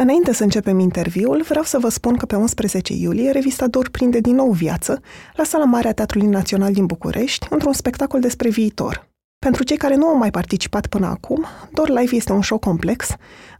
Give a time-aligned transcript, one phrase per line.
[0.00, 4.20] Înainte să începem interviul, vreau să vă spun că pe 11 iulie revista Dor prinde
[4.20, 5.00] din nou viață
[5.34, 9.08] la Sala Mare a Teatrului Național din București, într-un spectacol despre viitor.
[9.38, 13.08] Pentru cei care nu au mai participat până acum, Dor Live este un show complex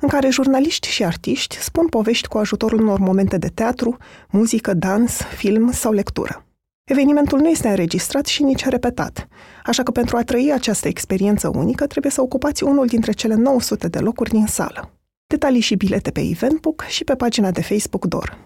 [0.00, 3.96] în care jurnaliști și artiști spun povești cu ajutorul unor momente de teatru,
[4.30, 6.44] muzică, dans, film sau lectură.
[6.84, 9.28] Evenimentul nu este înregistrat și nici repetat,
[9.64, 13.88] așa că pentru a trăi această experiență unică trebuie să ocupați unul dintre cele 900
[13.88, 14.92] de locuri din sală.
[15.30, 18.38] Detalii și bilete pe Eventbook și pe pagina de Facebook DOR.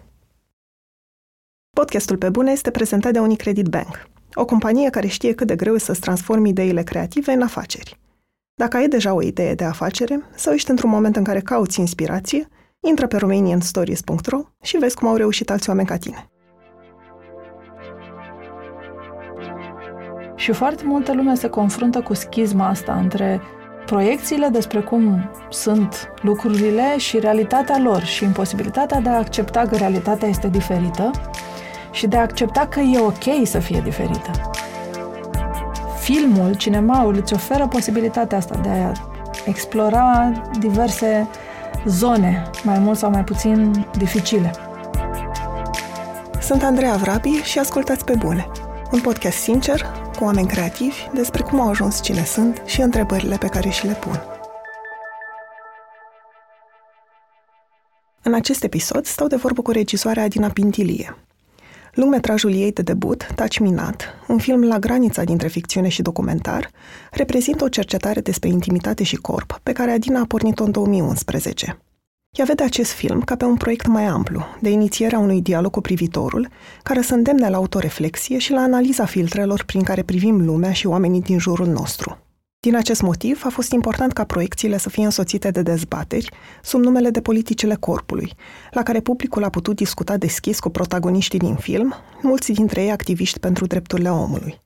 [1.75, 5.75] Podcastul Pe Bune este prezentat de Unicredit Bank, o companie care știe cât de greu
[5.75, 7.99] e să-ți transformi ideile creative în afaceri.
[8.53, 12.47] Dacă ai deja o idee de afacere sau ești într-un moment în care cauți inspirație,
[12.87, 16.27] intră pe romanianstories.ro și vezi cum au reușit alți oameni ca tine.
[20.35, 23.41] Și foarte multă lume se confruntă cu schizma asta între
[23.85, 30.27] proiecțiile despre cum sunt lucrurile și realitatea lor și imposibilitatea de a accepta că realitatea
[30.27, 31.11] este diferită
[31.91, 34.31] și de a accepta că e ok să fie diferită.
[35.99, 38.91] Filmul, cinemaul îți oferă posibilitatea asta de a
[39.45, 41.29] explora diverse
[41.85, 44.51] zone, mai mult sau mai puțin dificile.
[46.41, 48.47] Sunt Andreea Vrabi și ascultați pe bune.
[48.91, 53.47] Un podcast sincer, cu oameni creativi, despre cum au ajuns cine sunt și întrebările pe
[53.47, 54.21] care și le pun.
[58.25, 61.17] În acest episod stau de vorbă cu regizoarea Adina Pintilie.
[61.93, 66.69] Lungmetrajul ei de debut, Taci Minat, un film la granița dintre ficțiune și documentar,
[67.11, 71.77] reprezintă o cercetare despre intimitate și corp pe care Adina a pornit-o în 2011.
[72.33, 75.81] Ea vede acest film ca pe un proiect mai amplu, de inițierea unui dialog cu
[75.81, 76.49] privitorul,
[76.83, 81.21] care să îndemne la autoreflexie și la analiza filtrelor prin care privim lumea și oamenii
[81.21, 82.17] din jurul nostru.
[82.59, 86.31] Din acest motiv, a fost important ca proiecțiile să fie însoțite de dezbateri
[86.63, 88.33] sub numele de politicile corpului,
[88.71, 93.39] la care publicul a putut discuta deschis cu protagoniștii din film, mulți dintre ei activiști
[93.39, 94.62] pentru drepturile omului.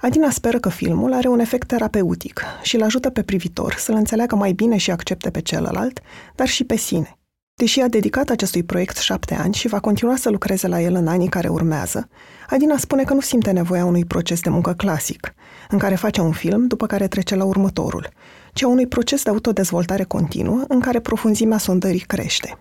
[0.00, 4.36] Adina speră că filmul are un efect terapeutic și îl ajută pe privitor să-l înțeleagă
[4.36, 6.00] mai bine și accepte pe celălalt,
[6.34, 7.18] dar și pe sine.
[7.54, 11.06] Deși a dedicat acestui proiect șapte ani și va continua să lucreze la el în
[11.06, 12.08] anii care urmează,
[12.48, 15.34] Adina spune că nu simte nevoia unui proces de muncă clasic,
[15.68, 18.08] în care face un film după care trece la următorul,
[18.52, 22.58] ci a unui proces de autodezvoltare continuă în care profunzimea sondării crește.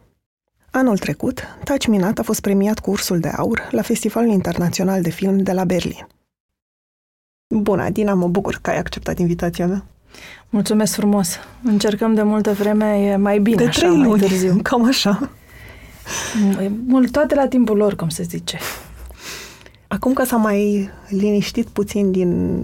[0.71, 5.09] Anul trecut, Taci Minat a fost premiat cu Ursul de Aur la Festivalul Internațional de
[5.09, 6.07] Film de la Berlin.
[7.47, 9.85] Bună, Adina, mă bucur că ai acceptat invitația mea.
[10.49, 11.37] Mulțumesc frumos.
[11.63, 14.59] Încercăm de multă vreme, e mai bine de așa, trei mai luni, târziu.
[14.63, 15.29] cam așa.
[16.87, 18.57] Mult, toate la timpul lor, cum se zice.
[19.87, 22.61] Acum că s-a mai liniștit puțin din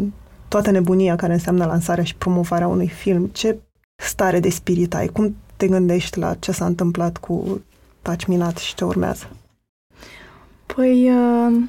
[0.47, 3.57] toată nebunia care înseamnă lansarea și promovarea unui film, ce
[3.95, 5.07] stare de spirit ai?
[5.07, 7.61] Cum te gândești la ce s-a întâmplat cu
[8.01, 9.29] Taci Minat și ce urmează?
[10.65, 11.61] Păi, uh,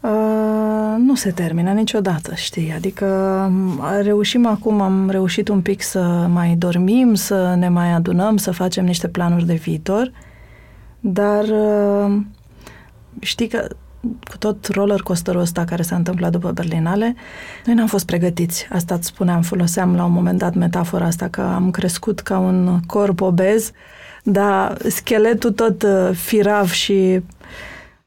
[0.00, 2.72] uh, nu se termină niciodată, știi?
[2.76, 3.06] Adică
[4.02, 8.84] reușim acum, am reușit un pic să mai dormim, să ne mai adunăm, să facem
[8.84, 10.12] niște planuri de viitor,
[11.00, 12.16] dar uh,
[13.20, 13.66] știi că
[14.00, 17.14] cu tot roller coasterul ăsta care s-a întâmplat după Berlinale,
[17.64, 18.68] noi n-am fost pregătiți.
[18.72, 22.80] Asta îți spuneam, foloseam la un moment dat metafora asta că am crescut ca un
[22.86, 23.70] corp obez,
[24.22, 27.22] dar scheletul tot uh, firav și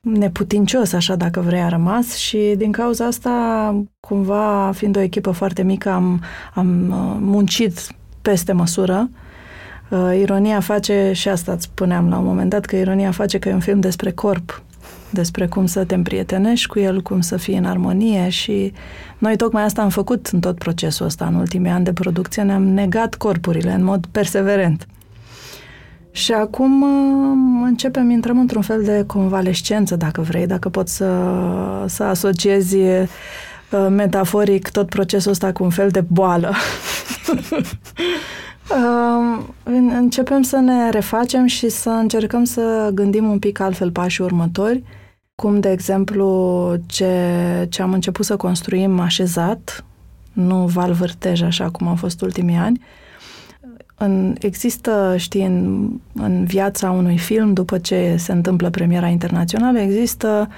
[0.01, 5.63] neputincios, așa dacă vrei, a rămas și din cauza asta, cumva, fiind o echipă foarte
[5.63, 6.21] mică, am,
[6.53, 7.87] am uh, muncit
[8.21, 9.09] peste măsură.
[9.89, 13.49] Uh, ironia face, și asta îți spuneam la un moment dat, că ironia face că
[13.49, 14.63] e un film despre corp,
[15.09, 18.73] despre cum să te împrietenești cu el, cum să fii în armonie și
[19.17, 22.63] noi tocmai asta am făcut în tot procesul ăsta, în ultimii ani de producție, ne-am
[22.63, 24.87] negat corpurile în mod perseverent.
[26.11, 31.25] Și acum uh, începem, intrăm într-un fel de convalescență, dacă vrei, dacă pot să,
[31.85, 33.07] să asociezi uh,
[33.89, 36.53] metaforic tot procesul ăsta cu un fel de boală.
[38.71, 44.83] Uh, începem să ne refacem și să încercăm să gândim un pic altfel pașii următori,
[45.35, 47.15] cum, de exemplu, ce,
[47.69, 49.85] ce am început să construim așezat,
[50.33, 52.81] nu val vârtej așa cum au fost ultimii ani,
[54.03, 60.49] în, există, știi, în, în viața unui film, după ce se întâmplă premiera internațională, există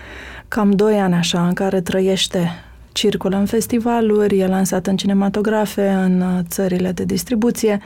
[0.48, 2.50] cam doi ani așa în care trăiește,
[2.92, 7.80] circulă în festivaluri, e lansat în cinematografe, în uh, țările de distribuție.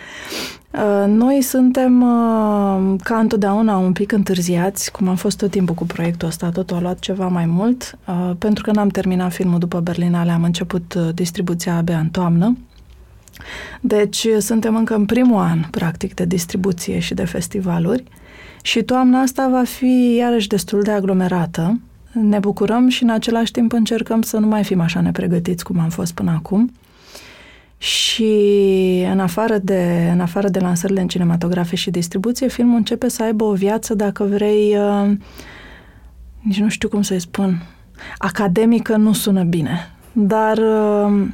[0.71, 5.85] Uh, noi suntem uh, ca întotdeauna un pic întârziați, cum am fost tot timpul cu
[5.85, 7.97] proiectul ăsta, totul a luat ceva mai mult,
[8.37, 12.57] pentru că n-am terminat filmul după Berlinale, am început distribuția abia în toamnă
[13.81, 18.03] Deci suntem încă în primul an, practic, de distribuție și de festivaluri
[18.61, 21.79] și toamna asta va fi iarăși destul de aglomerată.
[22.11, 25.89] Ne bucurăm și în același timp încercăm să nu mai fim așa nepregătiți cum am
[25.89, 26.71] fost până acum.
[27.77, 28.33] Și
[29.11, 33.43] în afară, de, în afară de lansările în cinematografe și distribuție, filmul începe să aibă
[33.43, 35.11] o viață, dacă vrei, uh,
[36.41, 37.63] nici nu știu cum să-i spun,
[38.17, 41.27] academică nu sună bine, dar uh, uh,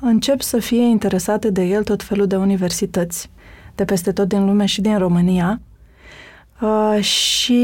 [0.00, 3.30] încep să fie interesate de el tot felul de universități
[3.74, 5.60] de peste tot din lume și din România.
[6.60, 7.62] Uh, și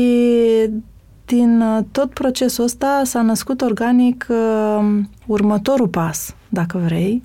[1.24, 7.22] din uh, tot procesul ăsta s-a născut organic uh, următorul pas, dacă vrei,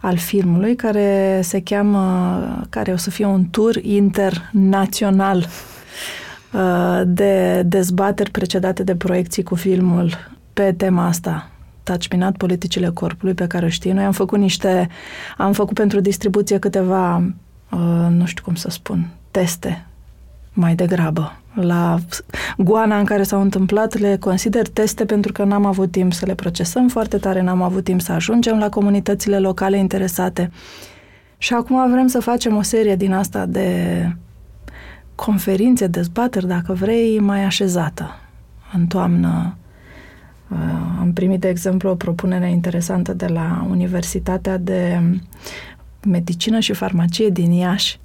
[0.00, 5.46] al filmului, care se cheamă, care o să fie un tur internațional
[6.52, 10.12] uh, de dezbateri precedate de proiecții cu filmul
[10.52, 11.50] pe tema asta,
[11.86, 13.92] taciminat politicile corpului, pe care știi.
[13.92, 14.88] Noi am făcut niște,
[15.36, 17.16] am făcut pentru distribuție câteva,
[17.70, 19.86] uh, nu știu cum să spun, teste
[20.52, 21.36] mai degrabă.
[21.54, 21.98] La
[22.56, 26.34] goana în care s-au întâmplat le consider teste pentru că n-am avut timp să le
[26.34, 30.50] procesăm foarte tare, n-am avut timp să ajungem la comunitățile locale interesate.
[31.38, 33.68] Și acum vrem să facem o serie din asta de
[35.14, 38.10] conferințe, dezbateri, dacă vrei, mai așezată.
[38.72, 39.65] În toamnă uh,
[41.00, 45.00] am primit, de exemplu, o propunere interesantă de la Universitatea de
[46.06, 47.98] Medicină și Farmacie din Iași.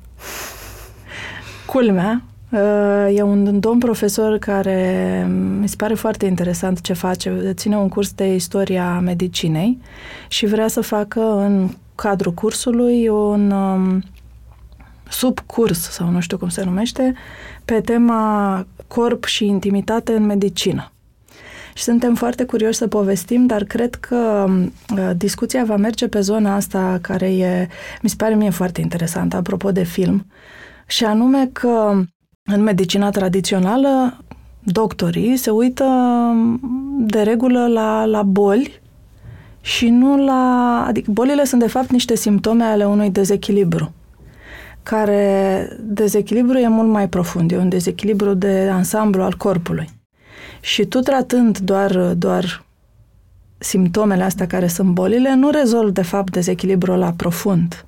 [1.65, 5.27] Culmea, uh, E un domn profesor care
[5.59, 7.51] mi se pare foarte interesant ce face.
[7.53, 9.77] Ține un curs de istoria medicinei
[10.27, 14.03] și vrea să facă în cadrul cursului un um,
[15.09, 17.13] subcurs, sau nu știu cum se numește,
[17.65, 20.91] pe tema corp și intimitate în medicină.
[21.73, 26.55] Și suntem foarte curioși să povestim, dar cred că uh, discuția va merge pe zona
[26.55, 27.67] asta care e,
[28.01, 30.25] mi se pare mie foarte interesantă, apropo de film,
[30.87, 32.01] și anume că
[32.43, 34.23] în medicina tradițională
[34.63, 35.85] doctorii se uită
[36.97, 38.81] de regulă la, la boli
[39.61, 40.83] și nu la...
[40.87, 43.91] Adică bolile sunt de fapt niște simptome ale unui dezechilibru
[44.83, 50.00] care dezechilibru e mult mai profund, e un dezechilibru de ansamblu al corpului.
[50.61, 52.65] Și tu tratând doar, doar
[53.57, 57.85] simptomele astea care sunt bolile, nu rezolvi de fapt dezechilibrul la profund.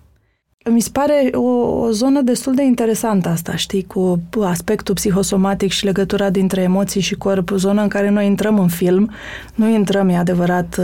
[0.71, 1.41] Mi se pare o,
[1.79, 7.15] o zonă destul de interesantă asta, știi, cu aspectul psihosomatic și legătura dintre emoții și
[7.15, 9.11] corp, zonă în care noi intrăm în film,
[9.55, 10.79] nu intrăm, e adevărat,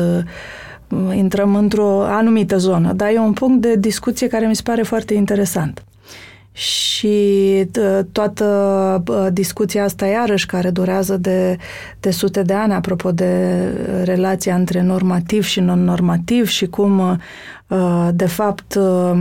[0.90, 4.82] uh, intrăm într-o anumită zonă, dar e un punct de discuție care mi se pare
[4.82, 5.84] foarte interesant
[6.60, 7.68] și
[8.12, 9.04] toată
[9.34, 11.58] discuția asta iarăși care durează de,
[12.00, 13.64] de sute de ani apropo de
[14.04, 17.18] relația între normativ și non-normativ și cum Uh,
[18.12, 19.12] de fapt, uh,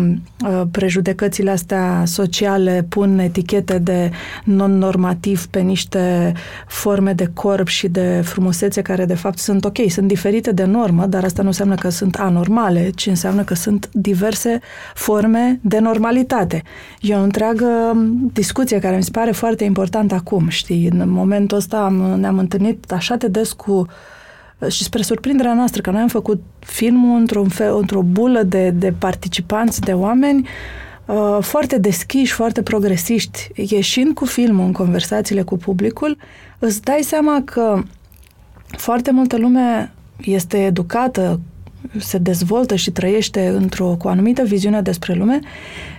[0.45, 4.11] uh, prejudecățile astea sociale pun etichete de
[4.45, 6.33] non-normativ pe niște
[6.67, 11.07] forme de corp și de frumusețe care, de fapt, sunt ok, sunt diferite de normă,
[11.07, 14.61] dar asta nu înseamnă că sunt anormale, ci înseamnă că sunt diverse
[14.95, 16.63] forme de normalitate.
[17.01, 17.67] E o întreagă
[18.33, 20.89] discuție care mi se pare foarte importantă acum, știi?
[20.93, 23.87] În momentul ăsta am, ne-am întâlnit așa de des cu uh,
[24.67, 28.93] și spre surprinderea noastră, că noi am făcut filmul într-un fel, într-o bulă de, de
[28.99, 30.49] participanți, de oameni
[31.07, 33.51] uh, foarte deschiși, foarte progresiști.
[33.55, 36.17] Ieșind cu filmul în conversațiile cu publicul,
[36.59, 37.83] îți dai seama că
[38.77, 41.41] foarte multă lume este educată,
[41.99, 45.41] se dezvoltă și trăiește într-o, cu o anumită viziune despre lume,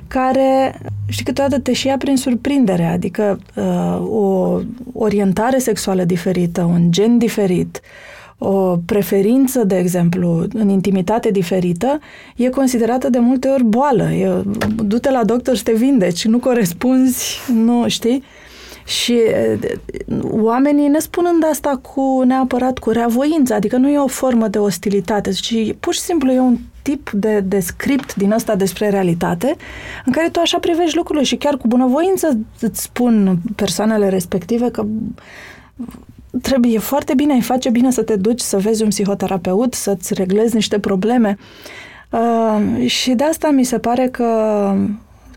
[0.08, 4.60] care, știi, câteodată te și ia prin surprindere, adică uh, o
[4.94, 12.00] orientare sexuală diferită, un gen diferit, uh, o preferință, de exemplu, în intimitate diferită,
[12.36, 14.04] e considerată de multe ori boală.
[14.04, 14.42] E,
[14.76, 18.24] du-te la doctor și te vindeci, nu corespunzi, nu știi?
[18.86, 19.20] Și
[20.32, 25.32] oamenii ne spunând asta cu neapărat cu reavoință, adică nu e o formă de ostilitate,
[25.32, 29.56] ci pur și simplu e un tip de, de script din ăsta despre realitate,
[30.06, 34.86] în care tu așa privești lucrurile și chiar cu bunăvoință îți spun persoanele respective că
[36.42, 40.56] trebuie foarte bine, îi face bine să te duci să vezi un psihoterapeut, să-ți reglezi
[40.56, 41.38] niște probleme.
[42.10, 44.26] Uh, și de asta mi se pare că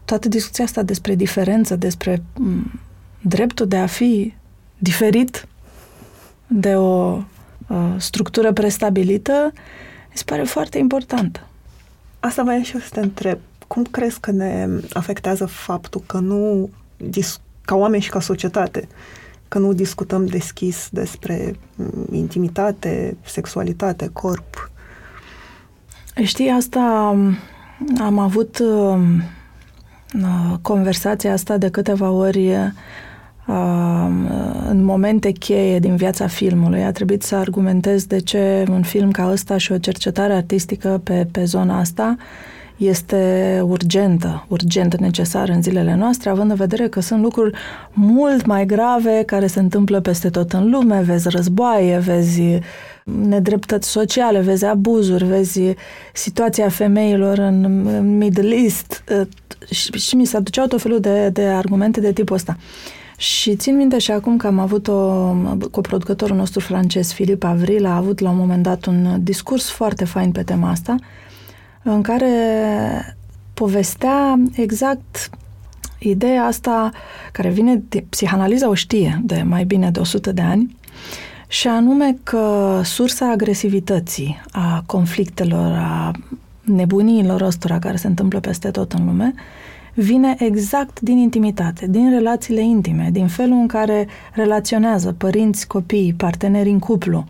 [0.05, 2.81] toată discuția asta despre diferență, despre m,
[3.21, 4.35] dreptul de a fi
[4.79, 5.47] diferit
[6.47, 7.19] de o
[7.69, 9.51] uh, structură prestabilită,
[10.11, 11.47] mi se pare foarte importantă.
[12.21, 13.39] Asta mai și eu să te întreb.
[13.67, 16.71] Cum crezi că ne afectează faptul că nu,
[17.65, 18.89] ca oameni și ca societate,
[19.53, 24.71] că nu discutăm deschis despre mm, intimitate, sexualitate, corp.
[26.25, 27.15] Știi, asta
[27.99, 28.99] Am avut uh,
[30.15, 32.67] uh, conversația asta de câteva ori uh,
[34.69, 36.85] în momente cheie din viața filmului.
[36.85, 41.27] A trebuit să argumentez de ce un film ca ăsta și o cercetare artistică pe,
[41.33, 42.17] pe zona asta
[42.87, 47.59] este urgentă, urgent necesară în zilele noastre, având în vedere că sunt lucruri
[47.93, 52.43] mult mai grave care se întâmplă peste tot în lume, vezi războaie, vezi
[53.05, 55.61] nedreptăți sociale, vezi abuzuri, vezi
[56.13, 59.05] situația femeilor în, în Middle East.
[59.71, 62.57] Și, și mi se aduceau tot felul de, de argumente de tipul ăsta.
[63.17, 65.35] Și țin minte și acum că am avut o
[65.71, 70.31] coproducătorul nostru francez, Filip Avril, a avut la un moment dat un discurs foarte fain
[70.31, 70.97] pe tema asta,
[71.83, 73.17] în care
[73.55, 75.31] povestea exact
[75.99, 76.91] ideea asta
[77.33, 80.77] care vine, de, psihanaliza o știe de mai bine de 100 de ani,
[81.49, 86.11] și anume că sursa agresivității, a conflictelor, a
[86.63, 89.35] nebuniilor ăstora care se întâmplă peste tot în lume,
[89.95, 96.71] vine exact din intimitate, din relațiile intime, din felul în care relaționează părinți, copii, parteneri
[96.71, 97.25] în cuplu.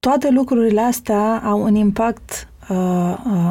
[0.00, 2.53] Toate lucrurile astea au un impact, uh, uh,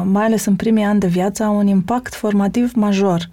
[0.04, 3.28] mai ales în primii ani de viață, au un impact formativ major.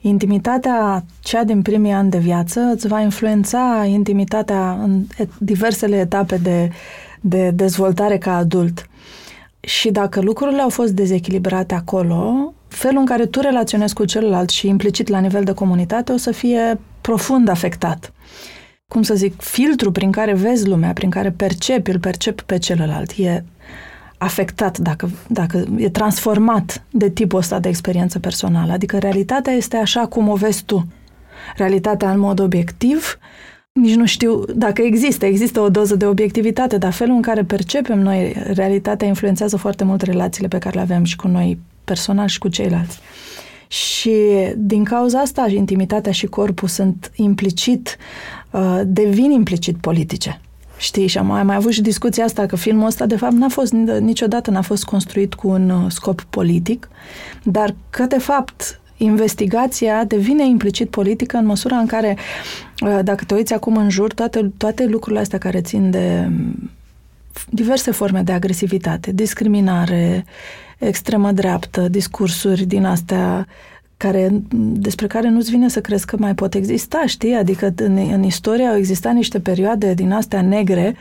[0.00, 5.02] Intimitatea, cea din primii ani de viață, îți va influența intimitatea în
[5.38, 6.70] diversele etape de,
[7.20, 8.88] de dezvoltare ca adult.
[9.60, 14.68] Și dacă lucrurile au fost dezechilibrate acolo, felul în care tu relaționezi cu celălalt și
[14.68, 18.12] implicit la nivel de comunitate o să fie profund afectat.
[18.88, 23.10] Cum să zic, filtru prin care vezi lumea, prin care percepi, îl percepi pe celălalt,
[23.10, 23.44] e
[24.24, 28.72] afectat, dacă, dacă e transformat de tipul ăsta de experiență personală.
[28.72, 30.86] Adică realitatea este așa cum o vezi tu.
[31.56, 33.18] Realitatea în mod obiectiv,
[33.72, 37.98] nici nu știu dacă există, există o doză de obiectivitate, dar felul în care percepem
[37.98, 42.38] noi realitatea influențează foarte mult relațiile pe care le avem și cu noi personal și
[42.38, 42.98] cu ceilalți.
[43.68, 44.12] Și
[44.56, 47.96] din cauza asta, intimitatea și corpul sunt implicit,
[48.50, 50.40] uh, devin implicit politice.
[50.84, 53.48] Știi, și am mai, mai avut și discuția asta că filmul ăsta, de fapt, n-a
[53.48, 56.88] fost niciodată n-a fost construit cu un uh, scop politic,
[57.42, 62.16] dar că, de fapt, investigația devine implicit politică în măsura în care,
[62.80, 66.70] uh, dacă te uiți acum în jur, toate, toate lucrurile astea care țin de mm,
[67.48, 70.24] diverse forme de agresivitate, discriminare,
[70.78, 73.46] extremă dreaptă, discursuri din astea
[74.04, 74.28] care,
[74.76, 77.34] despre care nu-ți vine să crezi că mai pot exista, știi?
[77.34, 80.96] Adică în, în istorie au existat niște perioade din astea negre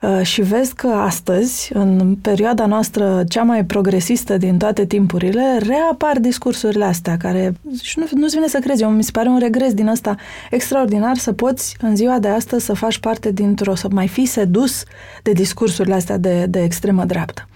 [0.00, 6.18] uh, și vezi că astăzi, în perioada noastră cea mai progresistă din toate timpurile, reapar
[6.18, 8.82] discursurile astea care și nu, nu-ți vine să crezi.
[8.82, 10.14] Eu, mi se pare un regres din ăsta
[10.50, 14.82] extraordinar să poți în ziua de astăzi să faci parte dintr-o, să mai fi sedus
[15.22, 17.48] de discursurile astea de, de extremă dreaptă.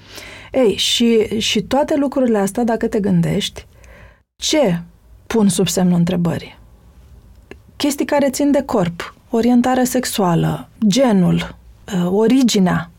[0.53, 3.67] Ei, și, și toate lucrurile astea, dacă te gândești,
[4.37, 4.81] ce
[5.27, 6.59] pun sub semnul întrebării?
[7.77, 11.57] Chestii care țin de corp, orientarea sexuală, genul,
[11.95, 12.91] uh, originea.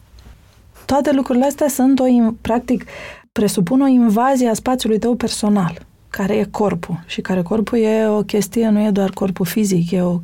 [0.86, 2.04] Toate lucrurile astea sunt, o,
[2.42, 2.86] practic,
[3.32, 7.04] presupun o invazie a spațiului tău personal, care e corpul.
[7.06, 10.20] Și care corpul e o chestie, nu e doar corpul fizic, e o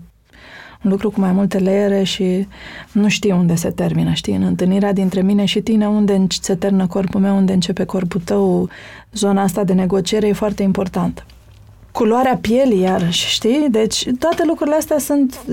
[0.83, 2.47] un lucru cu mai multe leere și
[2.91, 6.87] nu știu unde se termină, știi, în întâlnirea dintre mine și tine, unde se termină
[6.87, 8.69] corpul meu, unde începe corpul tău,
[9.13, 11.25] zona asta de negociere e foarte importantă.
[11.91, 13.67] Culoarea pielii, iarăși, știi?
[13.71, 15.45] Deci toate lucrurile astea sunt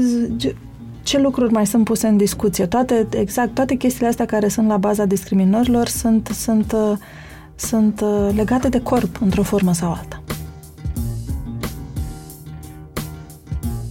[1.02, 2.66] ce lucruri mai sunt puse în discuție?
[2.66, 6.74] Toate, exact, toate chestiile astea care sunt la baza discriminărilor sunt, sunt,
[7.54, 10.22] sunt legate de corp, într-o formă sau alta.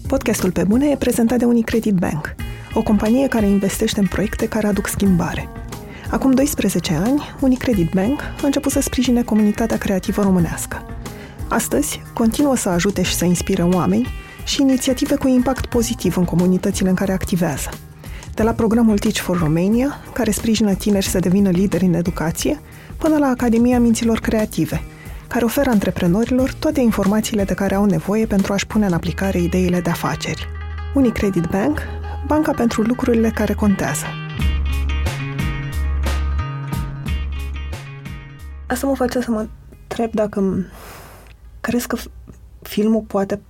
[0.09, 2.35] Podcastul Pe Bune e prezentat de Unicredit Bank,
[2.73, 5.49] o companie care investește în proiecte care aduc schimbare.
[6.11, 10.85] Acum 12 ani, Unicredit Bank a început să sprijine comunitatea creativă românească.
[11.47, 14.07] Astăzi, continuă să ajute și să inspire oameni
[14.45, 17.69] și inițiative cu impact pozitiv în comunitățile în care activează.
[18.33, 22.61] De la programul Teach for Romania, care sprijină tineri să devină lideri în educație,
[22.97, 24.81] până la Academia Minților Creative–
[25.29, 29.79] care oferă antreprenorilor toate informațiile de care au nevoie pentru a-și pune în aplicare ideile
[29.79, 30.47] de afaceri.
[30.93, 31.79] Unicredit Bank,
[32.27, 34.05] banca pentru lucrurile care contează.
[38.67, 39.47] Asta mă face să mă
[39.81, 40.65] întreb dacă
[41.61, 41.97] crezi că
[42.61, 43.41] filmul poate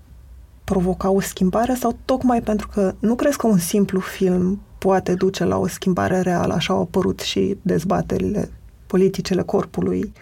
[0.64, 5.44] provoca o schimbare sau tocmai pentru că nu crezi că un simplu film poate duce
[5.44, 8.52] la o schimbare reală, așa au apărut și dezbaterile
[8.88, 10.14] politicele corpului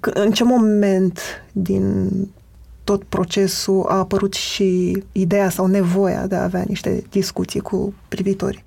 [0.00, 1.18] în ce moment
[1.52, 2.10] din
[2.84, 8.64] tot procesul a apărut și ideea sau nevoia de a avea niște discuții cu privitorii?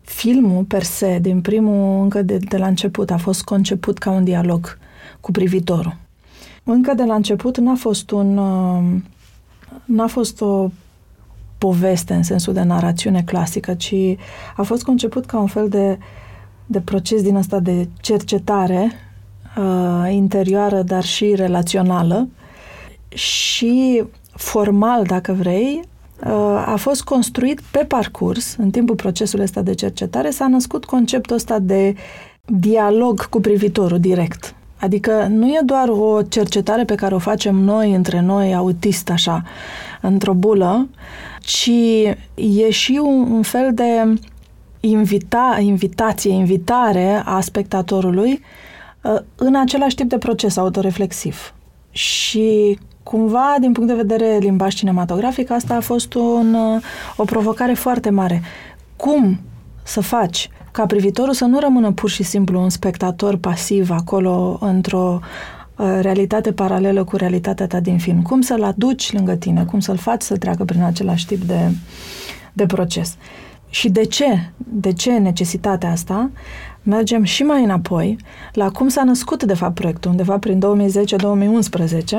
[0.00, 4.24] Filmul, per se, din primul, încă de, de la început, a fost conceput ca un
[4.24, 4.78] dialog
[5.20, 5.96] cu privitorul.
[6.64, 8.36] încă de la început n-a fost un...
[8.36, 8.82] Uh,
[9.84, 10.70] n-a fost o
[11.58, 13.94] poveste în sensul de narațiune clasică, ci
[14.56, 15.98] a fost conceput ca un fel de,
[16.66, 18.92] de proces din asta de cercetare
[19.56, 22.28] uh, interioară, dar și relațională
[23.08, 25.80] și formal, dacă vrei,
[26.26, 31.36] uh, a fost construit pe parcurs, în timpul procesului ăsta de cercetare, s-a născut conceptul
[31.36, 31.94] ăsta de
[32.44, 34.54] dialog cu privitorul direct.
[34.80, 39.42] Adică nu e doar o cercetare pe care o facem noi, între noi, autist, așa,
[40.00, 40.88] într-o bulă,
[41.40, 41.70] ci
[42.34, 44.20] e și un, un fel de
[44.80, 48.38] invita, invitație, invitare a spectatorului uh,
[49.34, 51.54] în același tip de proces autoreflexiv.
[51.90, 56.82] Și cumva, din punct de vedere limbaj cinematografic, asta a fost un, uh,
[57.16, 58.42] o provocare foarte mare.
[58.96, 59.40] Cum
[59.82, 65.20] să faci ca privitorul să nu rămână pur și simplu un spectator pasiv acolo într-o
[65.76, 68.22] uh, realitate paralelă cu realitatea ta din film.
[68.22, 71.70] Cum să-l aduci lângă tine, cum să-l faci să treacă prin același tip de,
[72.52, 73.16] de proces.
[73.70, 74.50] Și de ce?
[74.56, 76.30] De ce necesitatea asta?
[76.84, 78.16] Mergem și mai înapoi
[78.52, 80.62] la cum s-a născut, de fapt, proiectul, undeva prin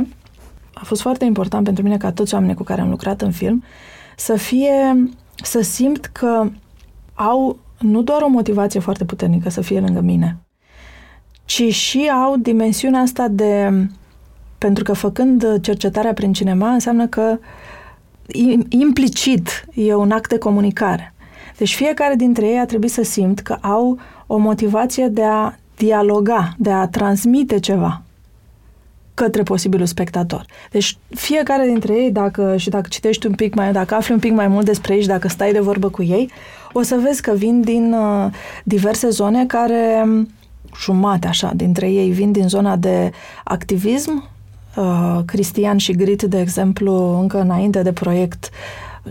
[0.06, 0.08] 2010-2011.
[0.74, 3.64] A fost foarte important pentru mine ca toți oamenii cu care am lucrat în film
[4.18, 5.10] să fie,
[5.44, 6.50] să simt că
[7.14, 10.38] au nu doar o motivație foarte puternică să fie lângă mine,
[11.46, 13.70] ci și au dimensiunea asta de...
[14.58, 17.40] Pentru că făcând cercetarea prin cinema înseamnă că
[18.70, 21.14] implicit e un act de comunicare.
[21.58, 26.54] Deci fiecare dintre ei a trebuit să simt că au o motivație de a dialoga,
[26.58, 28.02] de a transmite ceva
[29.14, 30.46] către posibilul spectator.
[30.72, 34.32] Deci fiecare dintre ei, dacă și dacă citești un pic mai, dacă afli un pic
[34.32, 36.32] mai mult despre ei și dacă stai de vorbă cu ei,
[36.74, 38.32] o să vezi că vin din uh,
[38.64, 40.30] diverse zone care, um,
[40.82, 43.12] jumate așa, dintre ei vin din zona de
[43.44, 44.30] activism,
[44.76, 48.50] uh, Cristian și Grit, de exemplu, încă înainte de proiect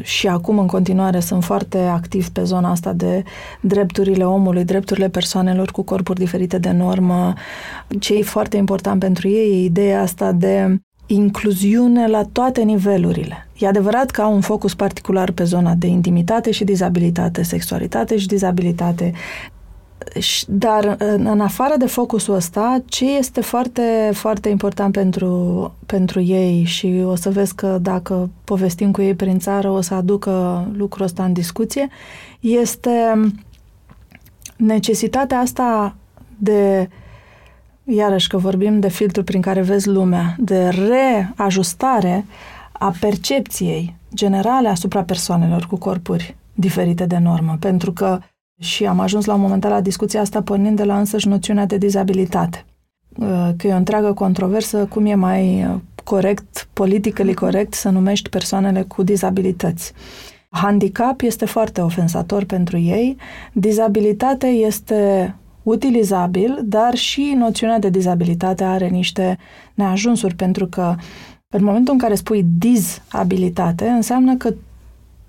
[0.03, 3.23] și acum în continuare sunt foarte activ pe zona asta de
[3.61, 7.33] drepturile omului, drepturile persoanelor cu corpuri diferite de normă.
[7.99, 13.49] Ce e foarte important pentru ei e ideea asta de incluziune la toate nivelurile.
[13.59, 18.27] E adevărat că au un focus particular pe zona de intimitate și dizabilitate, sexualitate și
[18.27, 19.13] dizabilitate,
[20.47, 26.65] dar în afară de focusul ăsta, ce este foarte, foarte important pentru, pentru ei?
[26.65, 31.05] Și o să vezi că dacă povestim cu ei prin țară o să aducă lucrul
[31.05, 31.89] ăsta în discuție,
[32.41, 33.21] este
[34.57, 35.97] necesitatea asta
[36.39, 36.89] de
[37.85, 42.25] iarăși că vorbim de filtru prin care vezi lumea, de reajustare
[42.73, 48.19] a percepției generale asupra persoanelor cu corpuri diferite de normă, pentru că
[48.61, 51.67] și am ajuns la un moment dat la discuția asta pornind de la însăși noțiunea
[51.67, 52.65] de dizabilitate.
[53.17, 58.29] Uh, că e o întreagă controversă cum e mai uh, corect, politically corect, să numești
[58.29, 59.93] persoanele cu dizabilități.
[60.49, 63.17] Handicap este foarte ofensator pentru ei,
[63.53, 69.39] dizabilitate este utilizabil, dar și noțiunea de dizabilitate are niște
[69.75, 70.95] neajunsuri, pentru că
[71.49, 74.55] în momentul în care spui dizabilitate, înseamnă că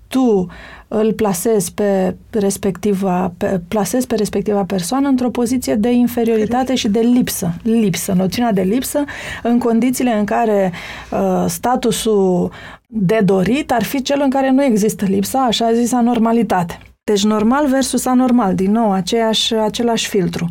[0.08, 0.46] tu
[0.88, 7.00] îl plasezi pe respectiva, pe, plasezi pe respectiva persoană într-o poziție de inferioritate și de
[7.00, 7.54] lipsă.
[7.62, 9.04] Lipsă, noțiunea de lipsă,
[9.42, 10.72] în condițiile în care
[11.10, 12.50] uh, statusul
[12.86, 16.78] de dorit ar fi cel în care nu există lipsa, așa zisa normalitate.
[17.04, 20.48] Deci normal versus anormal, din nou, aceeași, același filtru.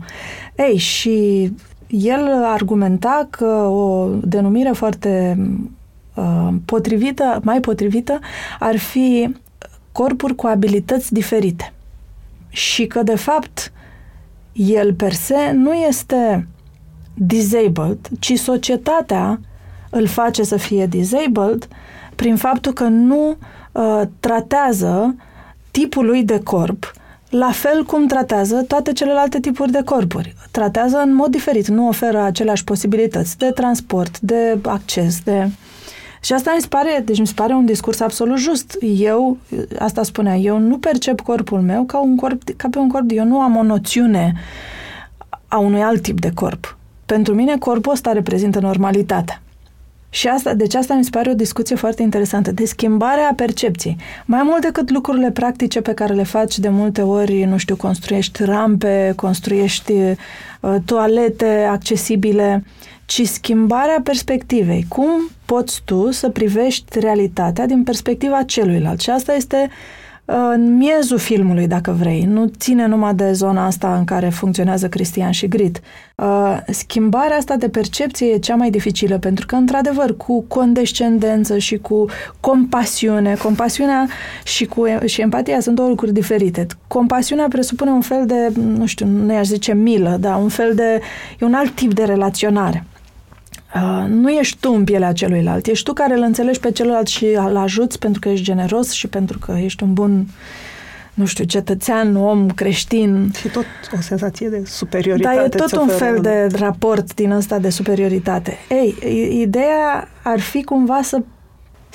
[0.56, 1.52] Ei, și
[1.88, 5.38] el argumenta că o denumire foarte
[6.14, 8.20] uh, potrivită, mai potrivită,
[8.60, 9.36] ar fi
[9.96, 11.74] corpuri cu abilități diferite.
[12.50, 13.72] Și că, de fapt,
[14.54, 16.48] el per se nu este
[17.14, 19.40] disabled, ci societatea
[19.90, 21.68] îl face să fie disabled
[22.16, 23.38] prin faptul că nu
[23.72, 25.16] uh, tratează
[25.72, 26.94] tipul lui de corp
[27.30, 30.36] la fel cum tratează toate celelalte tipuri de corpuri.
[30.52, 35.50] Tratează în mod diferit, nu oferă aceleași posibilități de transport, de acces, de...
[36.26, 38.78] Și asta mi se pare, deci mi se pare un discurs absolut just.
[38.98, 39.38] Eu,
[39.80, 43.26] asta spunea, eu nu percep corpul meu ca, un corp, ca pe un corp, eu
[43.26, 44.34] nu am o noțiune
[45.48, 46.78] a unui alt tip de corp.
[47.06, 49.42] Pentru mine corpul ăsta reprezintă normalitatea.
[50.10, 53.98] Și asta, deci asta mi se pare o discuție foarte interesantă, de schimbarea percepției.
[54.26, 58.44] Mai mult decât lucrurile practice pe care le faci de multe ori, nu știu, construiești
[58.44, 62.64] rampe, construiești uh, toalete accesibile,
[63.06, 64.86] ci schimbarea perspectivei.
[64.88, 65.10] Cum
[65.46, 69.00] poți tu să privești realitatea din perspectiva celuilalt?
[69.00, 69.70] Și asta este
[70.26, 72.24] în miezul filmului, dacă vrei.
[72.24, 75.82] Nu ține numai de zona asta în care funcționează Cristian și Grit.
[76.16, 81.78] Uh, schimbarea asta de percepție e cea mai dificilă, pentru că, într-adevăr, cu condescendență și
[81.78, 82.06] cu
[82.40, 84.08] compasiune, compasiunea
[84.44, 86.68] și, cu, și empatia sunt două lucruri diferite.
[86.88, 91.02] Compasiunea presupune un fel de, nu știu, nu i-aș zice milă, dar un fel de,
[91.40, 92.86] e un alt tip de relaționare.
[93.76, 97.26] Uh, nu ești tu în pielea celuilalt, ești tu care îl înțelegi pe celălalt și
[97.26, 100.28] îl ajuți pentru că ești generos și pentru că ești un bun,
[101.14, 103.32] nu știu, cetățean, om, creștin.
[103.40, 103.66] Și tot
[103.98, 105.36] o senzație de superioritate.
[105.36, 108.58] Dar e tot un fel de raport din ăsta de superioritate.
[108.70, 108.96] Ei,
[109.42, 111.22] ideea ar fi cumva să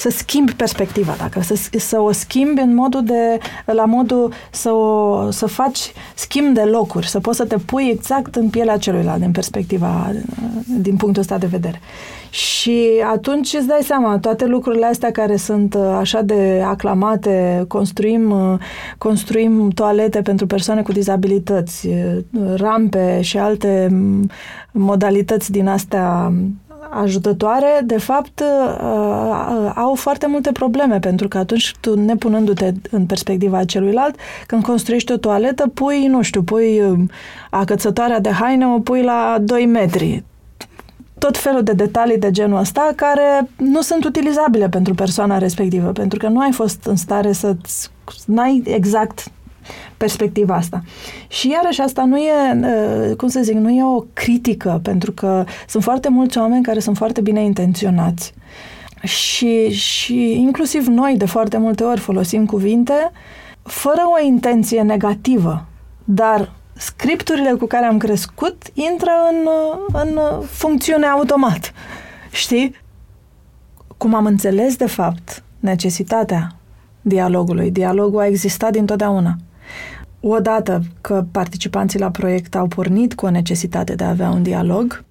[0.01, 5.31] să schimbi perspectiva, dacă să, să o schimbi în modul de, la modul să, o,
[5.31, 9.31] să faci schimb de locuri, să poți să te pui exact în pielea celuilalt, din
[9.31, 10.13] perspectiva,
[10.65, 11.81] din punctul ăsta de vedere.
[12.31, 18.31] Și atunci îți dai seama, toate lucrurile astea care sunt uh, așa de aclamate, construim,
[18.31, 18.59] uh,
[18.99, 24.31] construim toalete pentru persoane cu dizabilități, uh, rampe și alte mm,
[24.73, 26.33] modalități din astea
[26.90, 33.07] ajutătoare, de fapt, uh, uh, au foarte multe probleme, pentru că atunci tu, nepunându-te în
[33.07, 34.14] perspectiva celuilalt,
[34.46, 36.98] când construiești o toaletă, pui, nu știu, pui uh,
[37.50, 40.24] acățătoarea de haine, o pui la 2 metri.
[41.18, 46.18] Tot felul de detalii de genul ăsta care nu sunt utilizabile pentru persoana respectivă, pentru
[46.18, 47.90] că nu ai fost în stare să-ți...
[48.26, 49.31] n-ai exact
[49.97, 50.83] perspectiva asta.
[51.29, 55.45] Și iarăși asta nu e, uh, cum să zic, nu e o critică, pentru că
[55.69, 58.35] sunt foarte mulți oameni care sunt foarte bine intenționați.
[59.03, 63.13] Și, și inclusiv noi de foarte multe ori folosim cuvinte
[63.63, 65.65] fără o intenție negativă,
[66.05, 69.49] dar scripturile cu care am crescut intră în,
[69.93, 71.73] în funcțiune automat.
[72.31, 72.75] Știi?
[73.97, 76.55] Cum am înțeles, de fapt, necesitatea
[77.01, 77.71] dialogului.
[77.71, 79.37] Dialogul a existat dintotdeauna.
[80.21, 85.05] Odată că participanții la proiect au pornit cu o necesitate de a avea un dialog,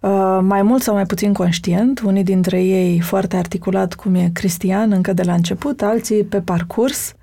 [0.00, 4.92] uh, mai mult sau mai puțin conștient, unii dintre ei foarte articulat, cum e Cristian,
[4.92, 7.14] încă de la început, alții pe parcurs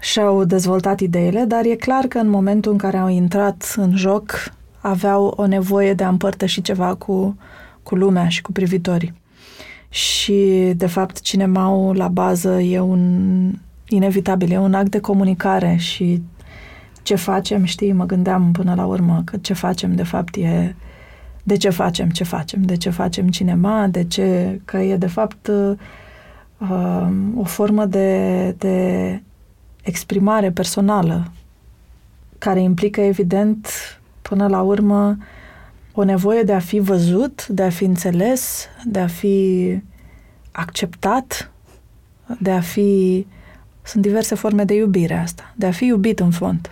[0.00, 4.52] și-au dezvoltat ideile, dar e clar că în momentul în care au intrat în joc,
[4.80, 7.36] aveau o nevoie de a împărtăși ceva cu,
[7.82, 9.20] cu lumea și cu privitorii.
[9.88, 13.52] Și, de fapt, cinemaul la bază e un
[13.94, 16.22] inevitabil, e un act de comunicare și
[17.02, 20.74] ce facem, știi, mă gândeam până la urmă că ce facem de fapt e
[21.42, 25.46] de ce facem ce facem, de ce facem cinema, de ce, că e de fapt
[25.46, 29.22] uh, o formă de, de
[29.82, 31.32] exprimare personală
[32.38, 33.68] care implică evident
[34.22, 35.16] până la urmă
[35.94, 39.78] o nevoie de a fi văzut, de a fi înțeles, de a fi
[40.52, 41.50] acceptat,
[42.38, 43.26] de a fi
[43.82, 46.70] sunt diverse forme de iubire asta, de a fi iubit în fond.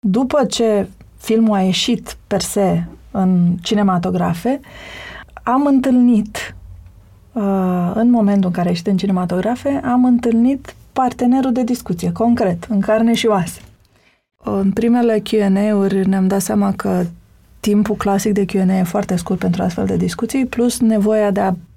[0.00, 4.60] După ce filmul a ieșit per se în cinematografe,
[5.42, 6.54] am întâlnit,
[7.32, 12.66] uh, în momentul în care a ieșit în cinematografe, am întâlnit partenerul de discuție, concret,
[12.68, 13.60] în carne și oase.
[14.42, 17.04] În primele Q&A-uri ne-am dat seama că
[17.60, 21.48] timpul clasic de Q&A e foarte scurt pentru astfel de discuții, plus nevoia de a
[21.48, 21.73] Uh,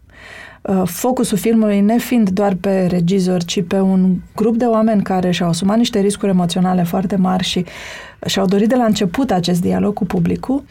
[0.85, 5.77] focusul filmului nefiind doar pe regizor, ci pe un grup de oameni care și-au asumat
[5.77, 7.65] niște riscuri emoționale foarte mari și
[8.25, 10.63] și-au dorit de la început acest dialog cu publicul,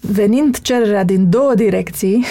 [0.00, 2.24] venind cererea din două direcții,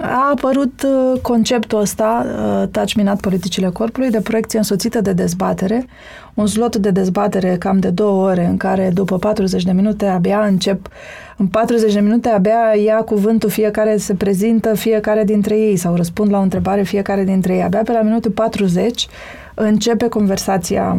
[0.00, 5.86] a apărut uh, conceptul ăsta, uh, Touch Minat Politicile Corpului, de proiecție însoțită de dezbatere,
[6.34, 10.44] un slot de dezbatere cam de două ore, în care după 40 de minute abia
[10.44, 10.88] încep,
[11.36, 16.30] în 40 de minute abia ia cuvântul fiecare, se prezintă fiecare dintre ei sau răspund
[16.30, 17.62] la o întrebare fiecare dintre ei.
[17.62, 19.06] Abia pe la minutul 40
[19.54, 20.98] începe conversația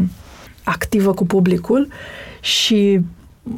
[0.64, 1.88] activă cu publicul
[2.42, 3.00] și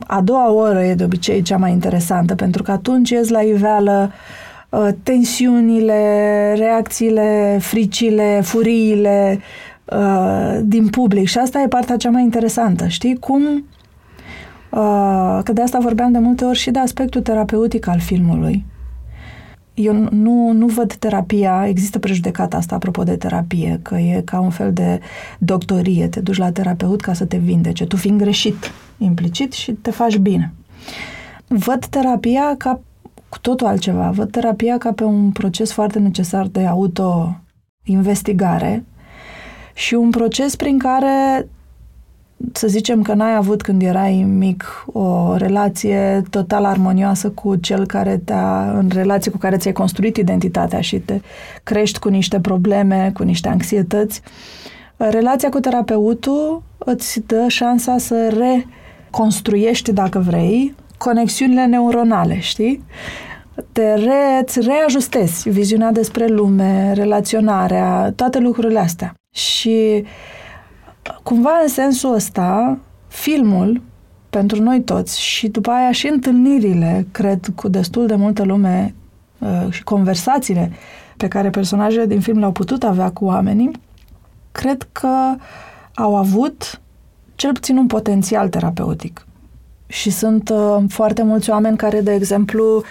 [0.07, 4.11] a doua oră e de obicei cea mai interesantă, pentru că atunci ies la iveală
[4.69, 9.39] uh, tensiunile, reacțiile, fricile, furiile,
[9.85, 12.87] uh, din public și asta e partea cea mai interesantă.
[12.87, 13.59] Știi cum uh,
[15.43, 18.65] că de asta vorbeam de multe ori și de aspectul terapeutic al filmului.
[19.73, 24.49] Eu nu, nu văd terapia, există prejudecata asta apropo de terapie, că e ca un
[24.49, 24.99] fel de
[25.37, 29.91] doctorie, te duci la terapeut ca să te vindece, tu fiind greșit implicit și te
[29.91, 30.53] faci bine.
[31.47, 32.79] Văd terapia ca
[33.29, 38.85] cu totul altceva, văd terapia ca pe un proces foarte necesar de auto-investigare
[39.73, 41.47] și un proces prin care
[42.53, 48.17] să zicem că n-ai avut când erai mic o relație total armonioasă cu cel care
[48.17, 51.21] te-a, în relație cu care ți-ai construit identitatea și te
[51.63, 54.21] crești cu niște probleme, cu niște anxietăți,
[55.01, 62.83] Relația cu terapeutul îți dă șansa să reconstruiești, dacă vrei, conexiunile neuronale, știi?
[63.71, 69.13] Te re, îți reajustezi viziunea despre lume, relaționarea, toate lucrurile astea.
[69.35, 70.03] Și
[71.23, 73.81] cumva în sensul ăsta, filmul,
[74.29, 78.95] pentru noi toți și după aia și întâlnirile, cred, cu destul de multă lume
[79.39, 80.71] uh, și conversațiile
[81.17, 83.71] pe care personajele din film le-au putut avea cu oamenii,
[84.51, 85.35] cred că
[85.93, 86.81] au avut
[87.35, 89.25] cel puțin un potențial terapeutic.
[89.87, 92.83] Și sunt uh, foarte mulți oameni care, de exemplu,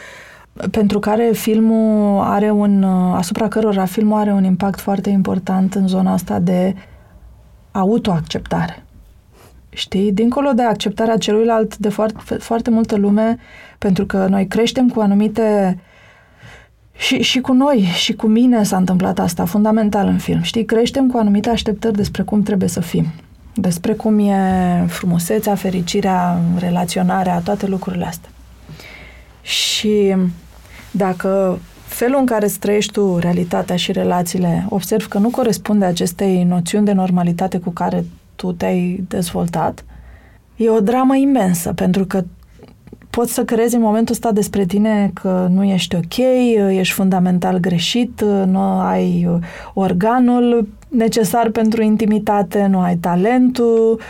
[0.70, 5.88] pentru care filmul are un, uh, asupra cărora filmul are un impact foarte important în
[5.88, 6.74] zona asta de
[7.70, 8.82] autoacceptare.
[9.70, 10.12] Știi?
[10.12, 13.38] Dincolo de acceptarea celuilalt de foarte, foarte multă lume,
[13.78, 15.78] pentru că noi creștem cu anumite
[16.96, 20.42] și, și cu noi, și cu mine s-a întâmplat asta, fundamental în film.
[20.42, 23.06] Știi, creștem cu anumite așteptări despre cum trebuie să fim.
[23.54, 28.30] Despre cum e frumusețea, fericirea, relaționarea, toate lucrurile astea.
[29.42, 30.16] Și
[30.90, 36.44] dacă felul în care îți trăiești tu realitatea și relațiile, observ că nu corespunde acestei
[36.44, 38.04] noțiuni de normalitate cu care
[38.36, 39.84] tu te-ai dezvoltat,
[40.56, 42.24] e o dramă imensă, pentru că
[43.10, 46.16] poți să crezi în momentul ăsta despre tine că nu ești ok,
[46.68, 49.40] ești fundamental greșit, nu ai
[49.74, 54.00] organul necesar pentru intimitate, nu ai talentul.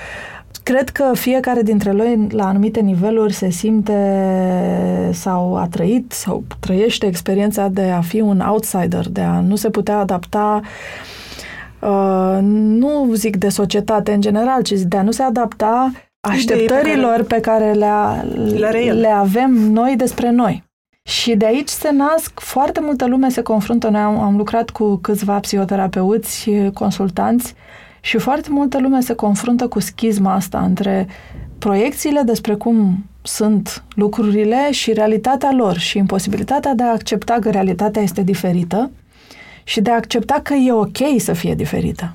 [0.68, 7.07] Cred că fiecare dintre noi, la anumite niveluri, se simte sau a trăit sau trăiește
[7.07, 10.61] experiența de a fi un outsider, de a nu se putea adapta
[11.81, 17.40] Uh, nu zic de societate în general, ci de a nu se adapta așteptărilor pe
[17.40, 17.81] care, pe
[18.61, 20.64] care le, le avem noi despre noi.
[21.02, 24.96] Și de aici se nasc, foarte multă lume se confruntă, noi am, am lucrat cu
[24.96, 27.54] câțiva psihoterapeuți, consultanți
[28.01, 31.07] și foarte multă lume se confruntă cu schizma asta între
[31.59, 38.03] proiecțiile despre cum sunt lucrurile și realitatea lor și imposibilitatea de a accepta că realitatea
[38.03, 38.91] este diferită
[39.65, 42.13] și de a accepta că e ok să fie diferită.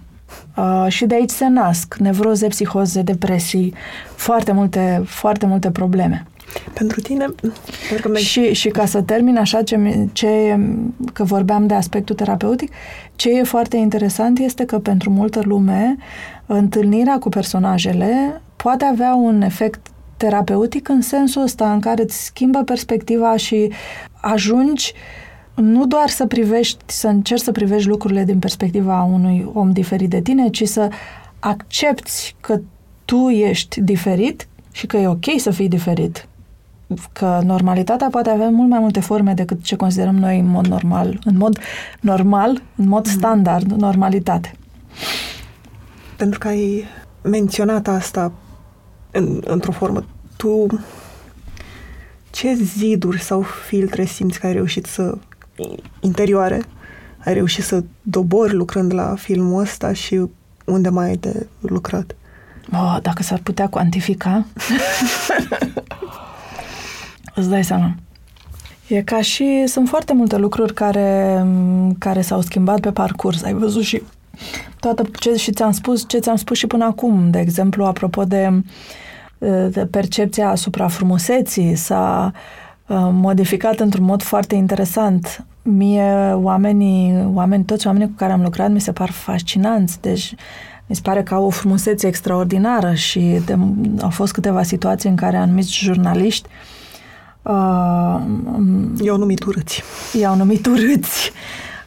[0.58, 3.74] Uh, și de aici se nasc nevroze, psihoze, depresii,
[4.16, 6.26] foarte multe, foarte multe probleme.
[6.74, 7.26] Pentru tine?
[7.90, 10.60] Pentru că și, și ca să termin așa, ce, ce,
[11.14, 12.72] că vorbeam de aspectul terapeutic,
[13.16, 15.98] ce e foarte interesant este că pentru multă lume
[16.46, 22.64] întâlnirea cu personajele poate avea un efect terapeutic în sensul ăsta în care îți schimbă
[22.64, 23.72] perspectiva și
[24.22, 25.22] ajungi uh,
[25.56, 30.22] nu doar să privești, să încerci să privești lucrurile din perspectiva unui om diferit de
[30.22, 30.90] tine, ci să
[31.40, 32.60] accepti că
[33.06, 36.28] tu ești diferit și că e ok să fii diferit.
[37.12, 41.20] Că normalitatea poate avea mult mai multe forme decât ce considerăm noi în mod normal.
[41.24, 41.60] În mod
[42.00, 43.12] normal, în mod mm.
[43.12, 44.56] standard, normalitate.
[46.18, 46.86] Pentru că ai
[47.22, 48.32] menționat asta
[49.12, 50.06] în, într-o formă.
[50.38, 50.66] Tu
[52.30, 55.18] ce ziduri sau filtre simți că ai reușit să
[56.00, 56.62] interioare
[57.26, 60.26] ai reușit să dobori lucrând la filmul ăsta și
[60.66, 62.16] unde mai ai de lucrat?
[62.72, 64.46] Oh, dacă s-ar putea cuantifica.
[67.36, 67.96] Îți dai seama.
[68.88, 71.46] E ca și sunt foarte multe lucruri care,
[71.98, 73.44] care s-au schimbat pe parcurs.
[73.44, 74.02] Ai văzut și
[74.80, 77.30] toată ce și ți-am spus, ce ți-am spus și până acum.
[77.30, 78.64] De exemplu, apropo de,
[79.70, 82.32] de percepția asupra frumuseții, s-a
[82.88, 85.46] Uh, modificat într-un mod foarte interesant.
[85.62, 90.36] Mie, oamenii, oameni, toți oamenii cu care am lucrat mi se par fascinanți, deci
[90.86, 93.58] mi se pare că au o frumusețe extraordinară și de,
[94.02, 96.83] au fost câteva situații în care anumiți jurnaliști uh,
[99.02, 99.84] i-au numit urâți.
[100.20, 101.32] I-au numit urâți.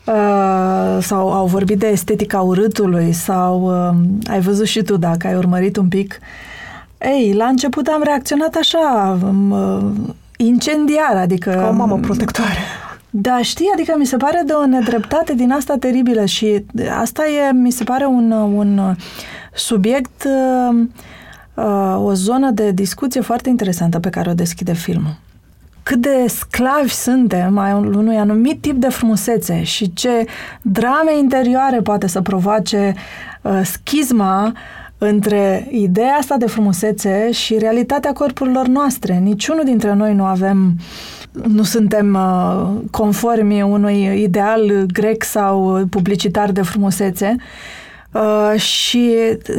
[0.05, 3.97] Uh, sau au vorbit de estetica urâtului sau uh,
[4.31, 6.19] ai văzut și tu dacă ai urmărit un pic.
[6.99, 9.85] Ei, la început am reacționat așa, um, uh,
[10.37, 11.51] incendiar, adică...
[11.51, 12.59] Ca o mamă protectoare.
[13.11, 16.64] Da, știi, adică mi se pare de o nedreptate din asta teribilă și
[17.01, 18.97] asta e, mi se pare un, un
[19.55, 20.87] subiect, uh,
[21.55, 25.16] uh, o zonă de discuție foarte interesantă pe care o deschide filmul.
[25.88, 30.25] Cât de sclavi suntem ai unui anumit tip de frumusețe și ce
[30.62, 32.94] drame interioare poate să provoace
[33.42, 34.53] uh, schizma
[34.99, 39.14] între ideea asta de frumusețe și realitatea corpurilor noastre.
[39.14, 40.77] Niciunul dintre noi nu avem
[41.33, 47.37] nu suntem uh, conformi unui ideal grec sau publicitar de frumusețe.
[48.12, 49.14] Uh, și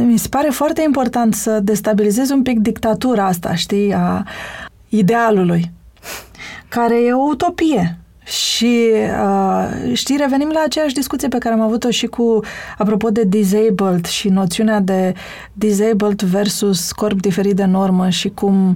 [0.06, 4.24] mi se pare foarte important să destabilizezi un pic dictatura asta, știi, a
[4.90, 5.76] idealului,
[6.70, 7.98] care e o utopie.
[8.24, 8.92] Și
[9.24, 12.40] uh, știi, revenim la aceeași discuție pe care am avut-o și cu,
[12.78, 15.14] apropo de disabled și noțiunea de
[15.54, 18.76] disabled versus corp diferit de normă și cum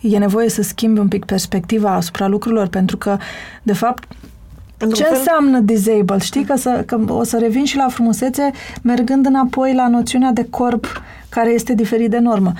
[0.00, 3.16] e nevoie să schimbi un pic perspectiva asupra lucrurilor, pentru că,
[3.62, 4.04] de fapt,
[4.94, 5.16] ce fel...
[5.16, 6.20] înseamnă disabled?
[6.20, 8.50] Știi că, să, că o să revin și la frumusețe
[8.82, 12.52] mergând înapoi la noțiunea de corp care este diferit de normă.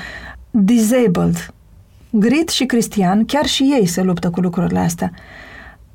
[0.51, 1.53] Disabled.
[2.11, 5.13] Grit și Cristian, chiar și ei se luptă cu lucrurile astea.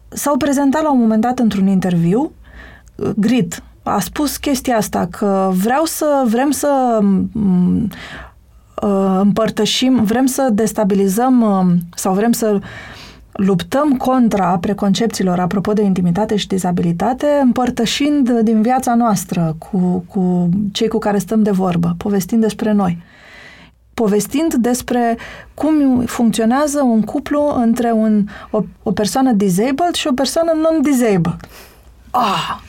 [0.07, 2.31] S-au prezentat la un moment dat într-un interviu,
[3.15, 6.99] Grit a spus chestia asta, că vreau să, vrem să
[8.81, 12.59] uh, împărtășim, vrem să destabilizăm uh, sau vrem să
[13.31, 20.87] luptăm contra preconcepțiilor apropo de intimitate și dizabilitate, împărtășind din viața noastră cu, cu cei
[20.87, 22.97] cu care stăm de vorbă, povestind despre noi.
[23.95, 25.17] Povestind despre
[25.53, 31.37] cum funcționează un cuplu între un, o, o persoană disabled și o persoană non-disabled.
[32.11, 32.59] Ah!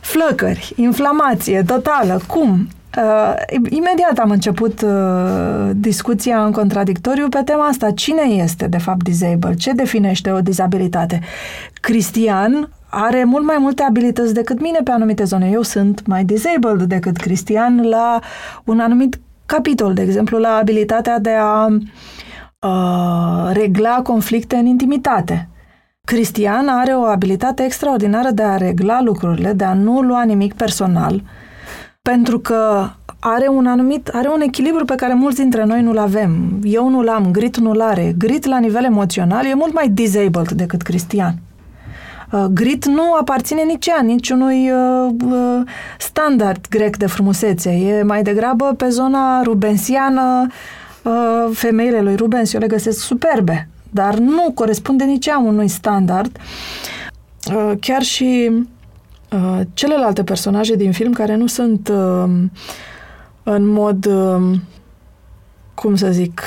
[0.00, 2.68] Flăcări, inflamație totală, cum?
[2.96, 3.34] Uh,
[3.70, 7.90] imediat am început uh, discuția în contradictoriu pe tema asta.
[7.90, 9.56] Cine este, de fapt, disabled?
[9.56, 11.20] Ce definește o dizabilitate?
[11.80, 15.48] Cristian are mult mai multe abilități decât mine pe anumite zone.
[15.52, 18.20] Eu sunt mai disabled decât Cristian la
[18.64, 25.48] un anumit capitol, de exemplu, la abilitatea de a uh, regla conflicte în intimitate.
[26.04, 31.14] Cristian are o abilitate extraordinară de a regla lucrurile, de a nu lua nimic personal,
[31.14, 31.20] uh,
[32.10, 32.88] pentru că
[33.20, 36.60] are un anumit, are un echilibru pe care mulți dintre noi nu-l avem.
[36.62, 38.14] Eu nu l-am, Grit nu-l are.
[38.18, 41.34] Grit la nivel emoțional e mult mai disabled decât Cristian.
[42.32, 45.60] Uh, Grit nu aparține nici ea, nici unui uh, uh,
[45.98, 47.70] standard grec de frumusețe.
[47.70, 50.46] E mai degrabă pe zona rubensiană,
[51.02, 56.38] uh, femeile lui Rubens, eu le găsesc superbe, dar nu corespunde nici ea unui standard.
[57.54, 58.50] Uh, chiar și
[59.32, 62.30] uh, celelalte personaje din film care nu sunt uh,
[63.42, 64.58] în mod, uh,
[65.74, 66.42] cum să zic,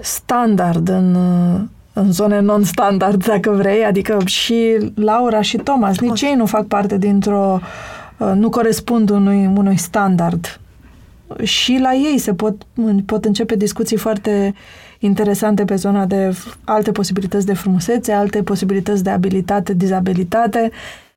[0.00, 1.60] standard în, uh,
[1.94, 6.98] în zone non-standard, dacă vrei, adică și Laura și Thomas, nici ei nu fac parte
[6.98, 7.60] dintr-o,
[8.18, 10.60] uh, nu corespund unui, unui standard.
[11.42, 12.62] Și la ei se pot,
[13.06, 14.54] pot începe discuții foarte
[14.98, 20.70] interesante pe zona de alte posibilități de frumusețe, alte posibilități de abilitate, dizabilitate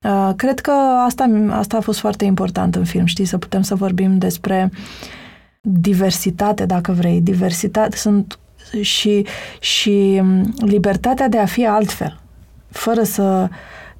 [0.03, 0.71] Uh, cred că
[1.05, 4.71] asta, asta a fost foarte important în film, știi, să putem să vorbim despre
[5.61, 7.21] diversitate, dacă vrei.
[7.21, 8.39] Diversitate sunt
[8.81, 9.25] și,
[9.59, 12.19] și um, libertatea de a fi altfel,
[12.69, 13.49] fără să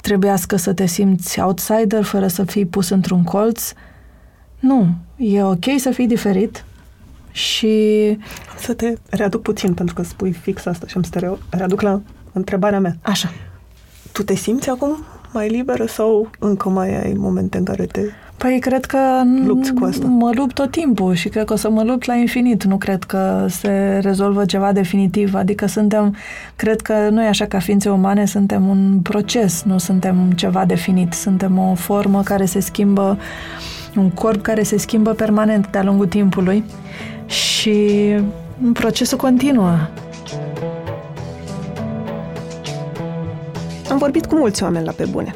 [0.01, 3.71] trebuiască să te simți outsider, fără să fii pus într-un colț.
[4.60, 6.65] Nu, e ok să fii diferit
[7.32, 8.17] și...
[8.60, 12.01] Să te readuc puțin, pentru că spui fix asta și am să te readuc la
[12.34, 12.97] întrebarea mea.
[13.01, 13.32] Așa.
[14.12, 15.03] Tu te simți acum
[15.34, 18.01] mai liberă sau încă mai ai momente în care te
[18.38, 18.97] Păi cred că
[19.45, 20.06] lupți cu asta.
[20.06, 22.63] mă lupt tot timpul și cred că o să mă lupt la infinit.
[22.63, 25.34] Nu cred că se rezolvă ceva definitiv.
[25.34, 26.15] Adică suntem,
[26.56, 31.13] cred că noi așa ca ființe umane suntem un proces, nu suntem ceva definit.
[31.13, 33.17] Suntem o formă care se schimbă,
[33.95, 36.63] un corp care se schimbă permanent de-a lungul timpului
[37.26, 38.15] și
[38.73, 39.78] procesul continuă.
[43.89, 45.36] Am vorbit cu mulți oameni la pe bune,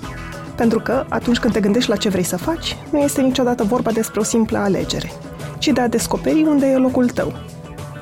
[0.61, 3.91] Pentru că, atunci când te gândești la ce vrei să faci, nu este niciodată vorba
[3.91, 5.11] despre o simplă alegere,
[5.59, 7.33] ci de a descoperi unde e locul tău.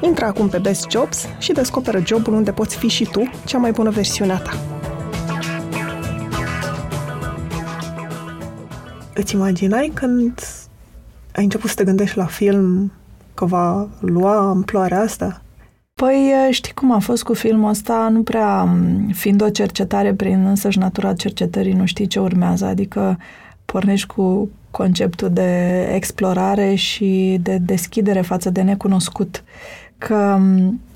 [0.01, 3.71] Intră acum pe Best Jobs și descoperă jobul unde poți fi și tu cea mai
[3.71, 4.51] bună versiune a ta.
[9.13, 10.39] Îți imaginai când
[11.35, 12.91] ai început să te gândești la film
[13.33, 15.41] că va lua amploarea asta?
[15.99, 18.77] Păi știi cum a fost cu filmul ăsta, nu prea
[19.13, 23.17] fiind o cercetare prin însăși natura cercetării, nu știi ce urmează, adică
[23.65, 29.43] pornești cu conceptul de explorare și de deschidere față de necunoscut.
[29.97, 30.39] Că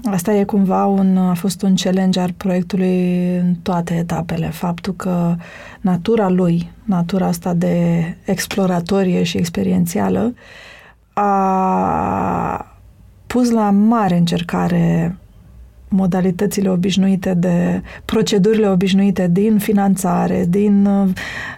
[0.03, 4.47] asta e cumva un, a fost un challenge al proiectului în toate etapele.
[4.47, 5.35] Faptul că
[5.81, 10.33] natura lui, natura asta de exploratorie și experiențială,
[11.13, 12.72] a
[13.33, 15.15] pus la mare încercare
[15.87, 21.09] modalitățile obișnuite de procedurile obișnuite din finanțare, din uh,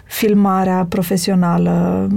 [0.06, 2.08] filmarea profesională,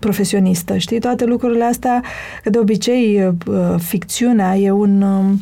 [0.00, 1.00] profesionistă, știi?
[1.00, 2.02] Toate lucrurile astea,
[2.42, 3.34] că de obicei uh,
[3.78, 5.40] ficțiunea e un um,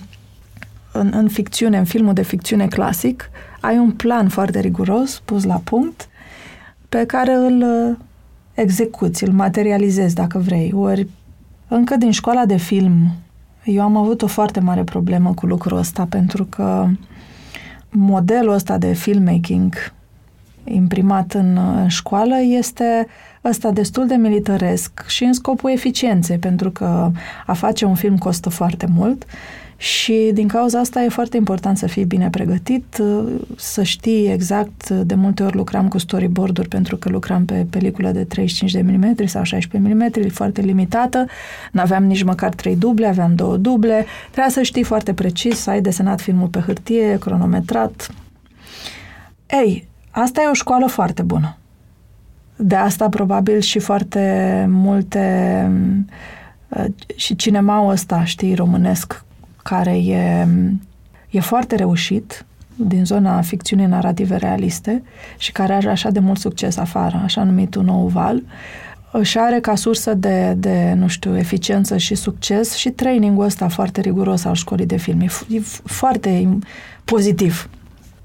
[0.93, 5.61] în, în ficțiune, în filmul de ficțiune clasic, ai un plan foarte riguros pus la
[5.65, 6.09] punct
[6.89, 7.97] pe care îl uh,
[8.55, 10.73] execuți, îl materializezi dacă vrei.
[10.77, 11.09] Ori
[11.69, 13.25] încă din școala de film
[13.67, 16.89] eu am avut o foarte mare problemă cu lucrul ăsta pentru că
[17.91, 19.75] modelul ăsta de filmmaking
[20.65, 23.07] imprimat în, în școală este
[23.45, 27.11] ăsta destul de milităresc și în scopul eficienței, pentru că
[27.47, 29.25] a face un film costă foarte mult
[29.77, 33.03] și din cauza asta e foarte important să fii bine pregătit,
[33.57, 38.25] să știi exact, de multe ori lucram cu storyboard-uri pentru că lucram pe peliculă de
[38.25, 41.27] 35 de mm sau 16 mm, foarte limitată,
[41.73, 45.71] nu aveam nici măcar trei duble, aveam două duble, trebuia să știi foarte precis, să
[45.71, 48.11] ai desenat filmul pe hârtie, cronometrat.
[49.47, 51.57] Ei, asta e o școală foarte bună.
[52.57, 55.71] De asta probabil și foarte multe
[57.17, 59.25] și cinemaul ăsta, știi, românesc,
[59.69, 60.47] care e,
[61.31, 62.45] e foarte reușit
[62.75, 65.03] din zona ficțiunii narrative realiste
[65.39, 68.43] și care are așa de mult succes afară, așa numitul nou val,
[69.13, 74.01] își are ca sursă de, de, nu știu, eficiență și succes și trainingul ăsta foarte
[74.01, 75.21] riguros al școlii de film.
[75.21, 76.59] E, e foarte
[77.05, 77.69] pozitiv.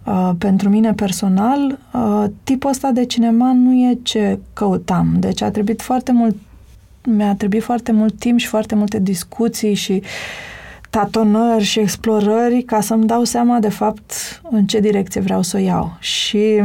[0.05, 5.15] Uh, pentru mine personal, uh, tipul ăsta de cinema nu e ce căutam.
[5.19, 6.35] Deci a trebuit foarte mult,
[7.03, 10.09] mi-a trebuit foarte mult timp și foarte multe discuții și uh,
[10.91, 14.13] tatonări și explorări ca să-mi dau seama de fapt
[14.49, 15.97] în ce direcție vreau să o iau.
[15.99, 16.61] Și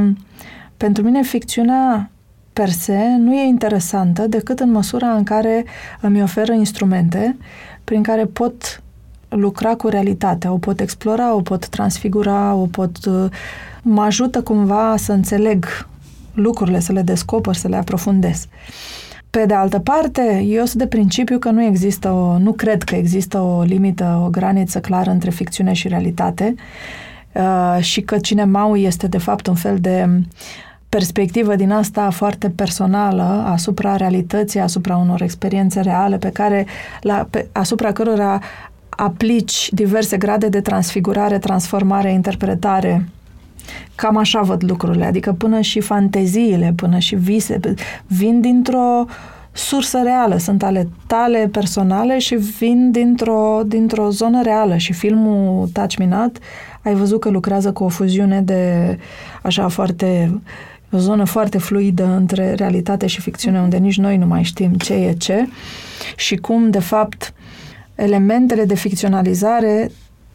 [0.76, 2.10] pentru mine ficțiunea
[2.52, 5.64] per se nu e interesantă decât în măsura în care
[6.00, 7.36] îmi oferă instrumente
[7.84, 8.82] prin care pot
[9.28, 12.96] lucra cu realitatea, o pot explora, o pot transfigura, o pot
[13.82, 15.86] mă ajută cumva să înțeleg
[16.34, 18.46] lucrurile, să le descoper, să le aprofundez.
[19.36, 22.94] Pe de altă parte, eu sunt de principiu că nu există o, nu cred că
[22.94, 26.54] există o limită, o graniță clară între ficțiune și realitate
[27.32, 30.08] uh, și că cinemaul este de fapt un fel de
[30.88, 36.66] perspectivă din asta foarte personală asupra realității, asupra unor experiențe reale pe care,
[37.00, 38.40] la, pe, asupra cărora
[38.88, 43.08] aplici diverse grade de transfigurare, transformare, interpretare
[43.94, 47.60] Cam așa văd lucrurile, adică până și fanteziile, până și vise,
[48.06, 49.04] vin dintr-o
[49.52, 54.76] sursă reală, sunt ale tale personale și vin dintr-o, dintr-o zonă reală.
[54.76, 56.38] Și filmul Touch Minat
[56.82, 58.98] ai văzut că lucrează cu o fuziune de
[59.42, 60.40] așa foarte
[60.90, 64.94] o zonă foarte fluidă între realitate și ficțiune, unde nici noi nu mai știm ce
[64.94, 65.48] e ce.
[66.16, 67.32] Și cum, de fapt,
[67.94, 69.90] elementele de ficționalizare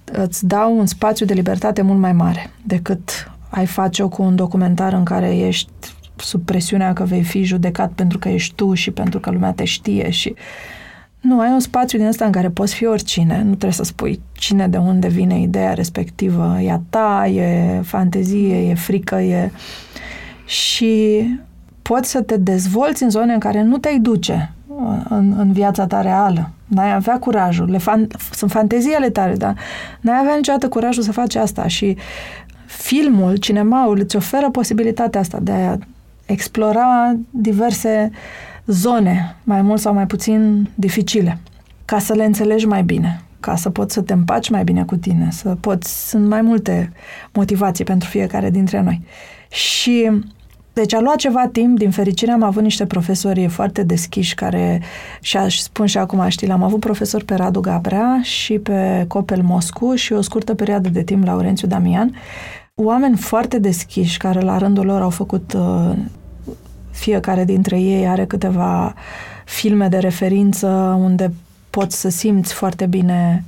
[0.05, 4.93] îți dau un spațiu de libertate mult mai mare decât ai face-o cu un documentar
[4.93, 5.71] în care ești
[6.15, 9.63] sub presiunea că vei fi judecat pentru că ești tu și pentru că lumea te
[9.63, 10.35] știe și
[11.21, 14.21] nu, ai un spațiu din ăsta în care poți fi oricine, nu trebuie să spui
[14.31, 19.51] cine de unde vine ideea respectivă, e a ta, e fantezie, e frică, e...
[20.45, 21.23] Și
[21.81, 24.53] poți să te dezvolți în zone în care nu te-ai duce
[25.09, 26.49] în, în viața ta reală.
[26.65, 27.69] N-ai avea curajul.
[27.69, 29.55] Le fan, sunt fanteziile tale, dar
[30.01, 31.97] n-ai avea niciodată curajul să faci asta și
[32.65, 35.77] filmul, cinemaul îți oferă posibilitatea asta de a
[36.25, 38.11] explora diverse
[38.65, 41.39] zone, mai mult sau mai puțin dificile,
[41.85, 44.95] ca să le înțelegi mai bine, ca să poți să te împaci mai bine cu
[44.95, 46.91] tine, să poți, sunt mai multe
[47.33, 49.01] motivații pentru fiecare dintre noi.
[49.49, 50.11] Și
[50.73, 54.81] deci a luat ceva timp, din fericire am avut niște profesori foarte deschiși care,
[55.21, 59.41] și aș spun și acum, știi, am avut profesor pe Radu Gabrea și pe Copel
[59.41, 62.15] Moscu și o scurtă perioadă de timp Laurențiu Damian,
[62.75, 65.97] oameni foarte deschiși care la rândul lor au făcut uh,
[66.91, 68.93] fiecare dintre ei are câteva
[69.45, 70.67] filme de referință
[70.99, 71.33] unde
[71.69, 73.43] poți să simți foarte bine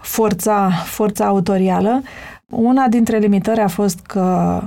[0.00, 2.02] forța, forța autorială.
[2.50, 4.60] Una dintre limitări a fost că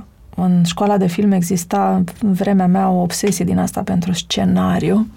[0.44, 5.08] în școala de film exista în vremea mea o obsesie din asta pentru scenariu.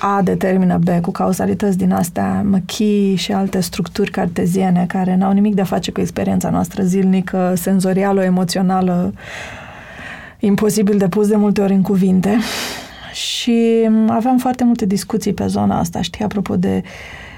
[0.00, 5.54] A determină B cu cauzalități din astea, măchii și alte structuri carteziene care n-au nimic
[5.54, 9.12] de a face cu experiența noastră zilnică, senzorială, emoțională,
[10.38, 12.36] imposibil de pus de multe ori în cuvinte.
[13.12, 16.82] Și aveam foarte multe discuții pe zona asta, știi, apropo de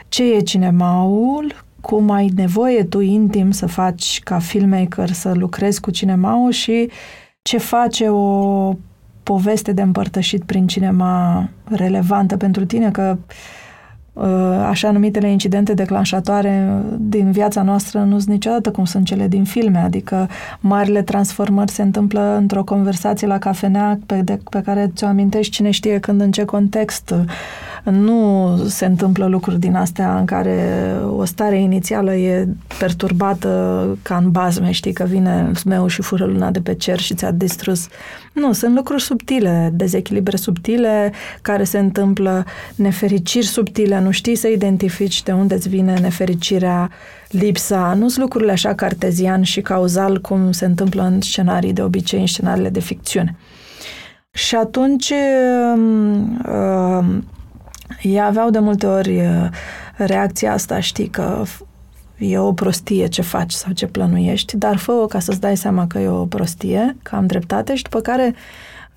[0.09, 5.91] ce e cinemaul, cum ai nevoie tu intim să faci ca filmmaker, să lucrezi cu
[5.91, 6.91] cinemaul și
[7.43, 8.75] ce face o
[9.23, 13.68] poveste de împărtășit prin cinema relevantă pentru tine, că Uh,
[14.69, 19.79] așa numitele incidente declanșatoare din viața noastră nu sunt niciodată cum sunt cele din filme,
[19.79, 20.29] adică
[20.61, 25.71] marile transformări se întâmplă într-o conversație la cafenea pe, de, pe care ți-o amintești cine
[25.71, 27.15] știe când, în ce context.
[27.85, 30.57] Nu se întâmplă lucruri din astea în care
[31.17, 32.49] o stare inițială e
[32.79, 37.15] perturbată ca în bazme, știi, că vine smeu și fură luna de pe cer și
[37.15, 37.89] ți-a distrus.
[38.33, 41.13] Nu, sunt lucruri subtile, dezechilibre subtile
[41.43, 42.45] care se întâmplă,
[42.75, 46.91] nefericiri subtile, nu știi să identifici de unde îți vine nefericirea,
[47.29, 52.21] lipsa, nu sunt lucrurile așa cartezian și cauzal cum se întâmplă în scenarii de obicei,
[52.21, 53.37] în scenariile de ficțiune.
[54.31, 55.13] Și atunci
[56.47, 57.05] uh,
[58.03, 59.49] ei aveau de multe ori uh,
[59.97, 61.43] reacția asta, știi, că
[62.19, 65.99] e o prostie ce faci sau ce plănuiești, dar fă-o ca să-ți dai seama că
[65.99, 68.35] e o prostie, că am dreptate și după care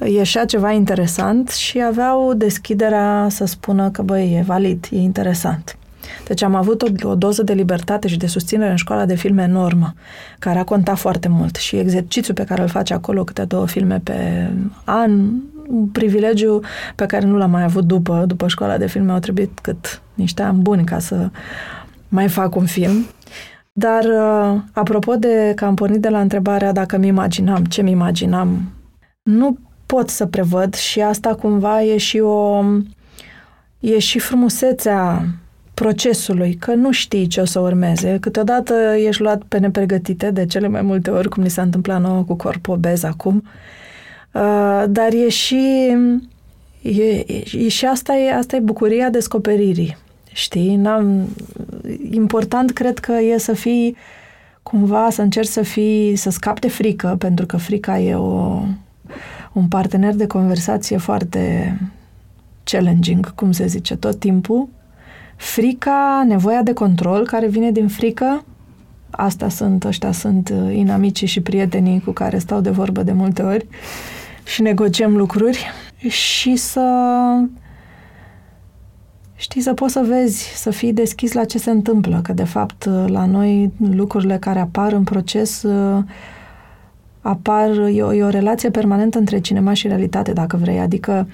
[0.06, 5.76] ieșea ceva interesant și aveau deschiderea să spună că, băi, e valid, e interesant.
[6.28, 9.44] Deci am avut o, o doză de libertate și de susținere în școala de filme
[9.44, 9.94] enormă,
[10.40, 14.02] care a contat foarte mult și exercițiul pe care îl face acolo, câte două filme
[14.04, 14.50] pe
[14.84, 15.12] an,
[15.68, 16.60] un privilegiu
[16.96, 20.42] pe care nu l-am mai avut după, după școala de filme, au trebuit cât niște
[20.42, 21.30] ani buni ca să
[22.08, 23.06] mai fac un film.
[23.74, 27.92] Dar, uh, apropo de că am pornit de la întrebarea dacă mi imaginam, ce mi
[27.92, 28.72] imaginam,
[29.22, 29.58] nu
[29.92, 32.64] pot să prevăd și asta cumva e și o...
[33.80, 35.26] e și frumusețea
[35.74, 38.18] procesului, că nu știi ce o să urmeze.
[38.22, 38.74] Câteodată
[39.08, 42.36] ești luat pe nepregătite, de cele mai multe ori, cum ni s-a întâmplat nouă cu
[42.36, 43.44] corpul obez acum.
[44.34, 45.96] Uh, dar e și...
[46.82, 47.24] E,
[47.58, 49.98] e, și asta e, asta e bucuria descoperirii.
[50.34, 50.76] Știi?
[50.76, 51.28] N-am,
[52.12, 53.96] important cred că e să fii
[54.64, 58.64] cumva să încerci să fii, să scapi de frică, pentru că frica e o,
[59.52, 61.78] un partener de conversație foarte
[62.64, 64.68] challenging, cum se zice, tot timpul.
[65.36, 68.44] Frica, nevoia de control care vine din frică,
[69.10, 73.42] asta sunt, ăștia sunt uh, inamicii și prietenii cu care stau de vorbă de multe
[73.42, 73.68] ori
[74.44, 75.66] și negociem lucruri
[76.08, 76.86] și să
[79.36, 82.86] știi, să poți să vezi, să fii deschis la ce se întâmplă, că de fapt
[83.06, 86.04] la noi lucrurile care apar în proces uh,
[87.22, 91.28] apar, e o, e o relație permanentă între cinema și realitate, dacă vrei, adică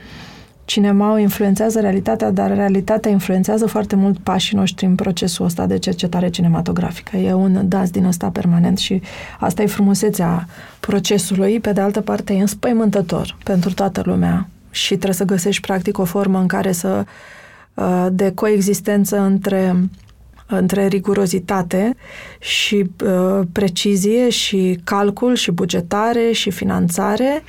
[0.65, 6.29] cinema influențează realitatea, dar realitatea influențează foarte mult pașii noștri în procesul ăsta de cercetare
[6.29, 7.17] cinematografică.
[7.17, 9.01] E un dans din ăsta permanent și
[9.39, 10.47] asta e frumusețea
[10.79, 11.59] procesului.
[11.59, 16.03] Pe de altă parte, e înspăimântător pentru toată lumea și trebuie să găsești practic o
[16.03, 17.05] formă în care să
[17.77, 19.89] Uh, de coexistență între
[20.47, 21.95] între rigurozitate
[22.39, 27.43] și uh, precizie și calcul și bugetare și finanțare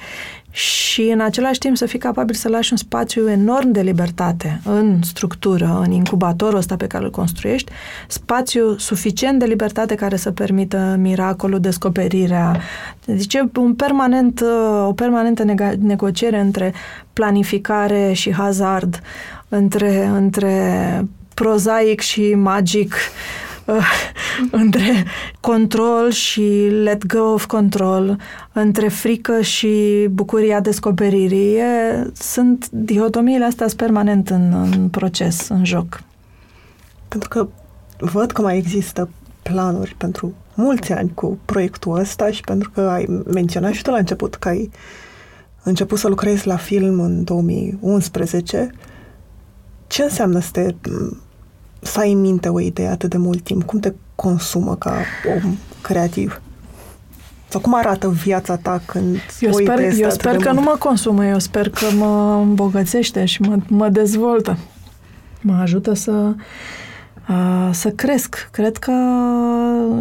[0.50, 5.02] și în același timp să fii capabil să lași un spațiu enorm de libertate în
[5.02, 7.72] structură, în incubatorul ăsta pe care îl construiești,
[8.08, 12.60] spațiu suficient de libertate care să permită miracolul, descoperirea.
[13.04, 15.44] Deci un permanent, uh, o permanentă
[15.78, 16.74] negociere între
[17.12, 19.00] planificare și hazard,
[19.48, 21.04] între, între
[21.38, 22.94] prozaic și magic,
[23.64, 23.86] uh,
[24.62, 25.04] între
[25.40, 28.18] control și let go of control,
[28.52, 31.54] între frică și bucuria descoperirii.
[31.54, 36.02] E, sunt dihotomiile astea permanent în, în proces, în joc.
[37.08, 37.48] Pentru că
[37.98, 39.08] văd că mai există
[39.42, 43.96] planuri pentru mulți ani cu proiectul ăsta și pentru că ai menționat și tu la
[43.96, 44.70] început că ai
[45.62, 48.70] început să lucrezi la film în 2011
[49.86, 50.74] ce înseamnă să te
[51.80, 53.62] să ai în minte o idee atât de mult timp?
[53.62, 54.92] Cum te consumă ca
[55.44, 56.40] om creativ?
[57.48, 60.64] Sau cum arată viața ta când eu o sper, idee Eu sper că mult?
[60.64, 64.58] nu mă consumă, eu sper că mă îmbogățește și mă, mă dezvoltă.
[65.40, 66.34] Mă ajută să,
[67.22, 68.48] a, să cresc.
[68.52, 68.92] Cred că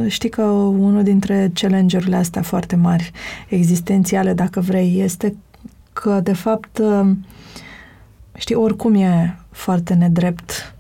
[0.08, 3.12] știi că unul dintre challenge-urile astea foarte mari,
[3.48, 5.36] existențiale, dacă vrei, este
[5.94, 6.82] că, de fapt,
[8.38, 10.76] știi, oricum e foarte nedrept.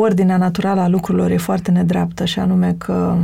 [0.00, 3.16] Ordinea naturală a lucrurilor e foarte nedreaptă și anume că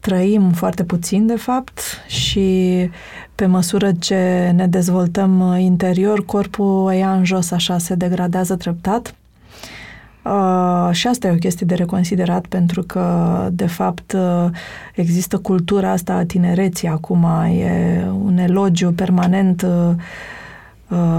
[0.00, 2.90] trăim foarte puțin, de fapt, și
[3.34, 9.14] pe măsură ce ne dezvoltăm interior, corpul ia în jos, așa, se degradează treptat.
[10.24, 14.50] Uh, și asta e o chestie de reconsiderat pentru că, de fapt, uh,
[14.94, 17.24] există cultura asta a tinereții acum,
[17.60, 20.41] e un elogiu permanent uh, Uh,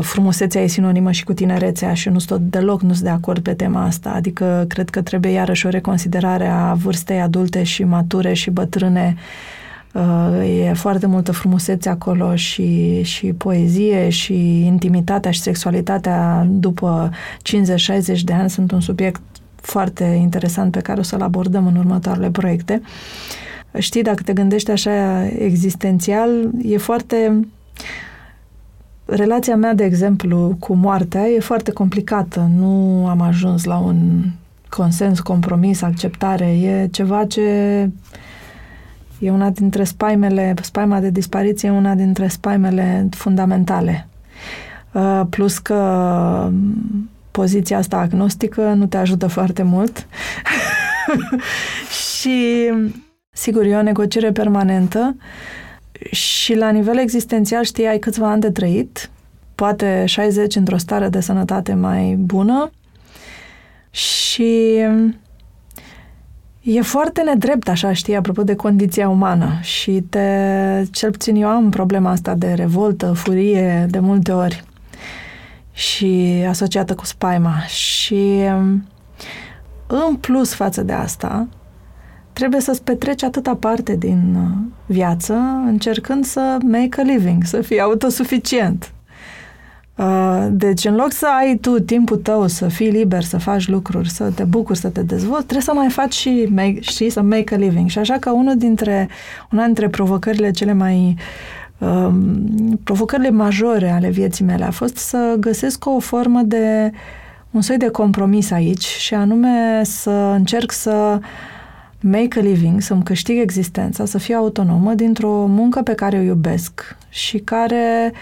[0.02, 3.54] frumusețea e sinonimă și cu tinerețea și nu sunt deloc nu sunt de acord pe
[3.54, 4.10] tema asta.
[4.10, 9.16] Adică cred că trebuie iarăși o reconsiderare a vârstei adulte și mature și bătrâne
[9.94, 17.12] Uh, e foarte multă frumusețe acolo și, și poezie și intimitatea și sexualitatea după
[18.18, 19.22] 50-60 de ani sunt un subiect
[19.56, 22.82] foarte interesant pe care o să-l abordăm în următoarele proiecte.
[23.78, 26.30] Știi, dacă te gândești așa existențial,
[26.62, 27.48] e foarte...
[29.16, 32.50] Relația mea, de exemplu, cu moartea e foarte complicată.
[32.58, 34.24] Nu am ajuns la un
[34.70, 36.46] consens, compromis, acceptare.
[36.46, 37.42] E ceva ce
[39.20, 44.08] e una dintre spaimele, spaima de dispariție e una dintre spaimele fundamentale.
[44.92, 46.50] Uh, plus că
[47.32, 50.08] poziția asta agnostică nu te ajută foarte mult.
[52.20, 52.70] și,
[53.32, 55.16] sigur, e o negociere permanentă
[56.12, 59.10] și la nivel existențial știi, ai câțiva ani de trăit,
[59.56, 62.72] poate 60 într-o stare de sănătate mai bună.
[63.90, 64.82] Și
[66.62, 69.60] e foarte nedrept, așa, știi, apropo de condiția umană.
[69.62, 70.28] Și te,
[70.92, 74.64] cel puțin eu am problema asta de revoltă, furie, de multe ori.
[75.74, 77.64] Și asociată cu spaima.
[77.66, 78.40] Și
[79.88, 81.48] în plus față de asta,
[82.34, 85.34] trebuie să-ți petreci atâta parte din uh, viață
[85.66, 88.94] încercând să make a living, să fii autosuficient.
[89.96, 94.10] Uh, deci, în loc să ai tu timpul tău să fii liber, să faci lucruri,
[94.10, 97.54] să te bucuri, să te dezvolți, trebuie să mai faci și, make, și să make
[97.54, 97.90] a living.
[97.90, 99.10] Și așa că unul dintre,
[99.52, 101.16] una dintre provocările cele mai
[101.78, 106.92] um, provocările majore ale vieții mele a fost să găsesc o formă de
[107.52, 111.20] un soi de compromis aici și anume să încerc să
[112.04, 116.98] make a living, să-mi câștig existența, să fiu autonomă dintr-o muncă pe care o iubesc
[117.10, 118.14] și care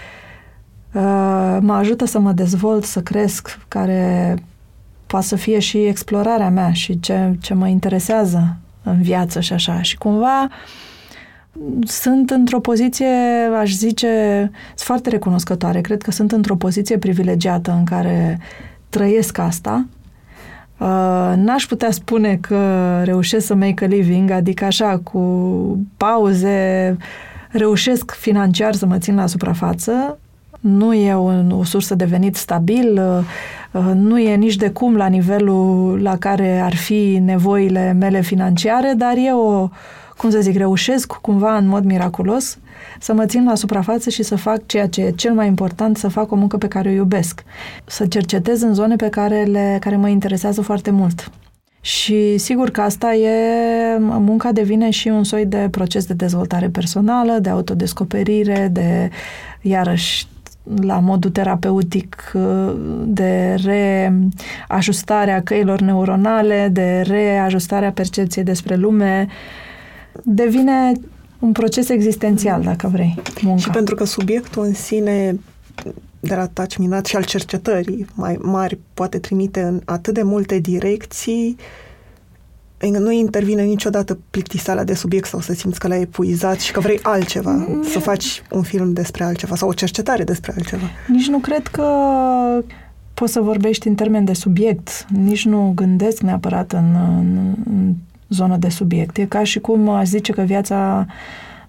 [0.92, 4.36] uh, mă ajută să mă dezvolt, să cresc, care
[5.06, 9.82] poate să fie și explorarea mea și ce, ce mă interesează în viață și așa.
[9.82, 10.48] Și cumva
[11.84, 13.06] sunt într-o poziție,
[13.58, 14.08] aș zice,
[14.66, 15.80] sunt foarte recunoscătoare.
[15.80, 18.38] Cred că sunt într-o poziție privilegiată în care
[18.88, 19.86] trăiesc asta.
[20.82, 22.58] Uh, n-aș putea spune că
[23.04, 25.20] reușesc să make a living, adică așa, cu
[25.96, 26.96] pauze,
[27.50, 30.18] reușesc financiar să mă țin la suprafață.
[30.60, 33.00] Nu e o, o sursă de venit stabil,
[33.72, 38.94] uh, nu e nici de cum la nivelul la care ar fi nevoile mele financiare,
[38.96, 39.68] dar e o,
[40.22, 42.58] cum să zic, reușesc cumva în mod miraculos
[43.00, 46.08] să mă țin la suprafață și să fac ceea ce e cel mai important, să
[46.08, 47.44] fac o muncă pe care o iubesc.
[47.84, 51.30] Să cercetez în zone pe care, le, care mă interesează foarte mult.
[51.80, 53.38] Și sigur că asta e,
[53.98, 59.10] munca devine și un soi de proces de dezvoltare personală, de autodescoperire, de,
[59.60, 60.26] iarăși,
[60.82, 62.32] la modul terapeutic,
[63.04, 69.28] de reajustarea căilor neuronale, de reajustarea percepției despre lume,
[70.22, 70.92] devine
[71.38, 73.60] un proces existențial, dacă vrei, munca.
[73.60, 75.38] Și pentru că subiectul în sine
[76.20, 81.56] de la minat și al cercetării mai mari poate trimite în atât de multe direcții,
[82.90, 86.98] nu intervine niciodată plictiseala de subiect sau să simți că l-ai epuizat și că vrei
[87.02, 87.82] altceva, mm.
[87.82, 90.90] să faci un film despre altceva sau o cercetare despre altceva.
[91.08, 91.86] Nici nu cred că
[93.14, 95.06] poți să vorbești în termen de subiect.
[95.08, 97.94] Nici nu gândesc neapărat în, în, în
[98.32, 99.16] zonă de subiect.
[99.16, 101.06] E ca și cum aș zice că viața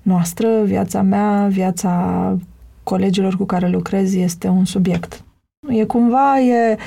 [0.01, 2.36] noastră, viața mea, viața
[2.84, 5.24] colegilor cu care lucrez este un subiect.
[5.68, 6.78] E cumva, e,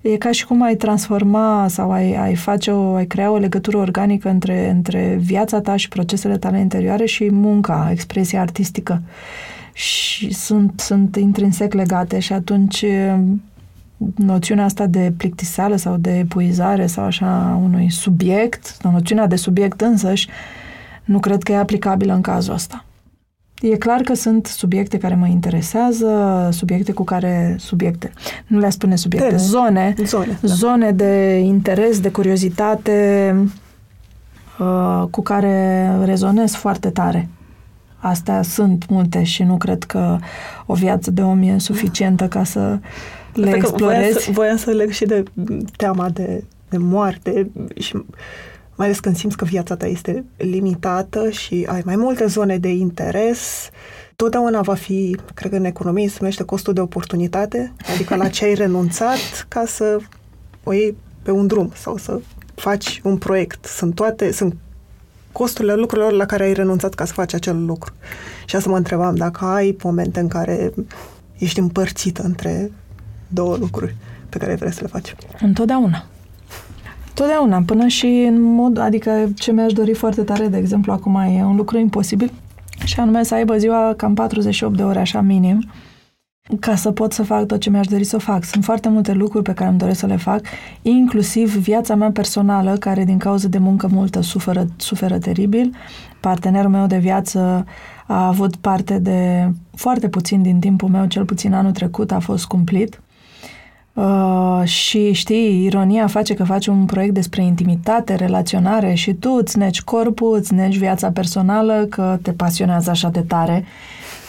[0.00, 3.76] e ca și cum ai transforma sau ai, ai face o, ai crea o legătură
[3.76, 9.02] organică între, între viața ta și procesele tale interioare și munca, expresia artistică.
[9.72, 12.84] Și sunt, sunt intrinsec legate și atunci
[14.16, 20.28] noțiunea asta de plictiseală sau de epuizare sau așa unui subiect, noțiunea de subiect însăși,
[21.04, 22.84] nu cred că e aplicabilă în cazul ăsta.
[23.62, 28.12] E clar că sunt subiecte care mă interesează, subiecte cu care, subiecte,
[28.46, 29.40] nu le spune subiecte, Tele.
[29.40, 30.48] zone, zone, da.
[30.48, 33.36] zone de interes, de curiozitate,
[34.58, 37.28] uh, cu care rezonez foarte tare.
[37.96, 40.18] Astea sunt multe și nu cred că
[40.66, 42.78] o viață de om e suficientă ca să
[43.32, 44.02] le Asta explorezi.
[44.02, 45.22] Voiam să, voiam să leg și de
[45.76, 47.94] teama de, de moarte și
[48.74, 52.68] mai ales când simți că viața ta este limitată și ai mai multe zone de
[52.68, 53.70] interes,
[54.16, 58.44] totdeauna va fi, cred că în economie se numește costul de oportunitate, adică la ce
[58.44, 59.98] ai renunțat ca să
[60.64, 62.20] o iei pe un drum sau să
[62.54, 63.64] faci un proiect.
[63.64, 64.56] Sunt toate, sunt
[65.32, 67.92] costurile lucrurilor la care ai renunțat ca să faci acel lucru.
[68.46, 70.72] Și asta mă întrebam, dacă ai momente în care
[71.38, 72.70] ești împărțită între
[73.32, 73.94] două lucruri
[74.28, 75.14] pe care vrei să le faci.
[75.40, 76.04] Întotdeauna.
[77.14, 81.44] Totdeauna, până și în mod, adică ce mi-aș dori foarte tare, de exemplu, acum e
[81.44, 82.32] un lucru imposibil,
[82.84, 85.70] și anume să aibă ziua cam 48 de ore, așa minim,
[86.60, 88.44] ca să pot să fac tot ce mi-aș dori să fac.
[88.44, 90.40] Sunt foarte multe lucruri pe care îmi doresc să le fac,
[90.82, 95.74] inclusiv viața mea personală, care din cauza de muncă multă suferă, suferă teribil.
[96.20, 97.66] Partenerul meu de viață
[98.06, 102.44] a avut parte de foarte puțin din timpul meu, cel puțin anul trecut a fost
[102.44, 103.01] cumplit.
[103.94, 109.58] Uh, și știi, ironia face că faci un proiect despre intimitate, relaționare și tu îți
[109.58, 113.64] neci corpul, îți neci viața personală, că te pasionează așa de tare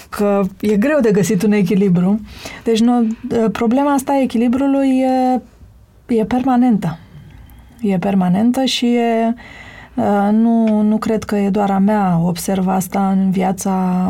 [0.09, 2.19] că e greu de găsit un echilibru.
[2.63, 3.07] Deci nu,
[3.51, 5.41] problema asta a echilibrului e,
[6.15, 6.97] e permanentă.
[7.81, 9.33] E permanentă și e,
[10.31, 12.19] nu, nu cred că e doar a mea.
[12.23, 14.05] Observ asta în viața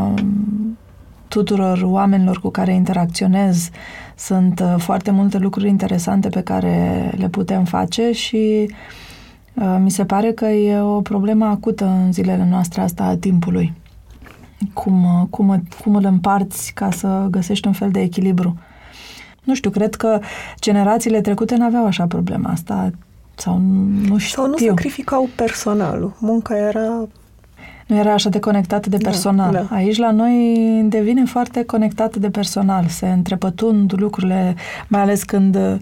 [1.28, 3.70] tuturor oamenilor cu care interacționez.
[4.16, 8.70] Sunt foarte multe lucruri interesante pe care le putem face și
[9.80, 13.74] mi se pare că e o problemă acută în zilele noastre asta a timpului
[14.74, 18.58] cum, cum, cum îl împarți ca să găsești un fel de echilibru.
[19.44, 20.20] Nu știu, cred că
[20.60, 22.92] generațiile trecute n-aveau așa problema asta.
[23.36, 23.58] Sau
[24.08, 24.42] nu știu.
[24.42, 26.16] Sau nu sacrificau personalul.
[26.20, 27.08] Munca era...
[27.88, 29.52] Nu era așa de conectată de da, personal.
[29.52, 29.76] Da, da.
[29.76, 32.86] Aici la noi devine foarte conectată de personal.
[32.88, 34.56] Se întrepătund lucrurile,
[34.88, 35.76] mai ales când uh,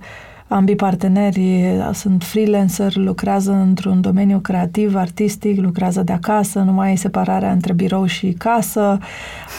[0.51, 6.95] Ambii parteneri sunt freelancer, lucrează într-un domeniu creativ, artistic, lucrează de acasă, nu mai e
[6.95, 8.97] separarea între birou și casă,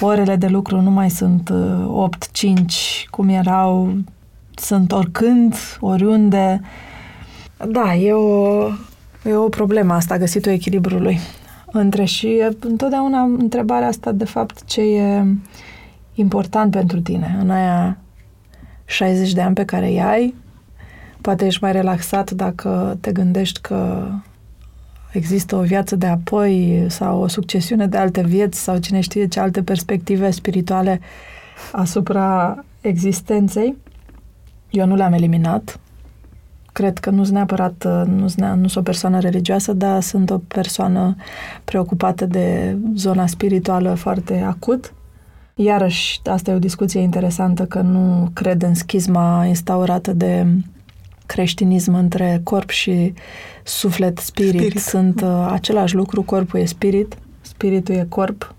[0.00, 3.96] orele de lucru nu mai sunt 8-5 cum erau,
[4.54, 6.60] sunt oricând, oriunde.
[7.68, 8.66] Da, e o,
[9.24, 11.18] e o problemă asta, găsitul echilibrului
[11.72, 15.24] între și întotdeauna întrebarea asta, de fapt, ce e
[16.14, 17.98] important pentru tine în aia
[18.84, 20.34] 60 de ani pe care îi ai,
[21.22, 24.08] Poate ești mai relaxat dacă te gândești că
[25.12, 29.40] există o viață de apoi sau o succesiune de alte vieți sau cine știe ce
[29.40, 31.00] alte perspective spirituale
[31.72, 33.76] asupra existenței.
[34.70, 35.80] Eu nu le-am eliminat.
[36.72, 40.38] Cred că nu sunt neapărat, nu sunt, nu sunt o persoană religioasă, dar sunt o
[40.38, 41.16] persoană
[41.64, 44.92] preocupată de zona spirituală foarte acut.
[45.54, 50.46] Iarăși, asta e o discuție interesantă, că nu cred în schizma instaurată de
[51.26, 53.14] creștinism între corp și
[53.62, 54.80] suflet, spirit, spirit.
[54.80, 58.54] sunt uh, același lucru, corpul e spirit, spiritul e corp,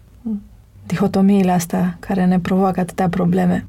[0.85, 3.67] dihotomiile astea care ne provoacă atâtea probleme.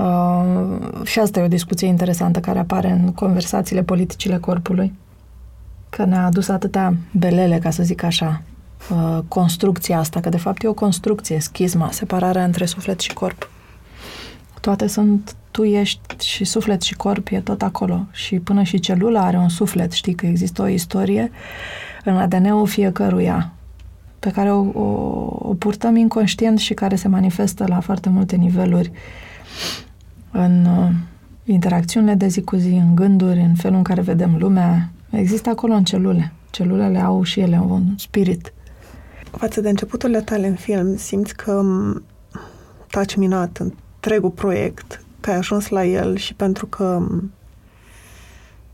[0.00, 4.92] Uh, și asta e o discuție interesantă care apare în conversațiile politicile corpului,
[5.88, 8.42] că ne-a adus atâtea belele, ca să zic așa,
[8.90, 13.50] uh, construcția asta, că de fapt e o construcție, schizma, separarea între suflet și corp.
[14.60, 18.06] Toate sunt tu ești și suflet și corp e tot acolo.
[18.10, 19.92] Și până și celula are un suflet.
[19.92, 21.30] Știi că există o istorie
[22.04, 23.52] în ADN-ul fiecăruia
[24.18, 24.82] pe care o, o,
[25.38, 28.92] o purtăm inconștient și care se manifestă la foarte multe niveluri
[30.32, 30.90] în uh,
[31.44, 34.90] interacțiunile de zi cu zi, în gânduri, în felul în care vedem lumea.
[35.10, 36.32] Există acolo în celule.
[36.50, 38.52] Celulele au și ele un spirit.
[39.30, 41.62] Față de începuturile tale în film, simți că
[42.90, 47.06] taci minat întregul proiect că ai ajuns la el și pentru că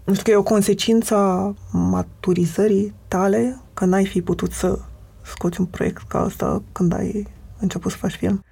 [0.04, 4.78] nu știu că e o consecință a maturizării tale, că n-ai fi putut să
[5.22, 7.26] scoți un proiect ca asta când ai
[7.58, 8.44] început să faci film.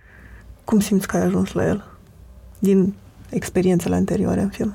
[0.64, 1.93] Cum simți că ai ajuns la el?
[2.64, 2.94] Din
[3.30, 4.74] experiențele anterioare în film.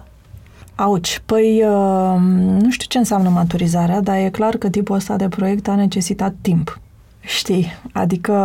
[0.76, 2.20] Auci, păi uh,
[2.62, 6.34] nu știu ce înseamnă maturizarea, dar e clar că tipul ăsta de proiect a necesitat
[6.42, 6.80] timp.
[7.20, 8.36] Știi, adică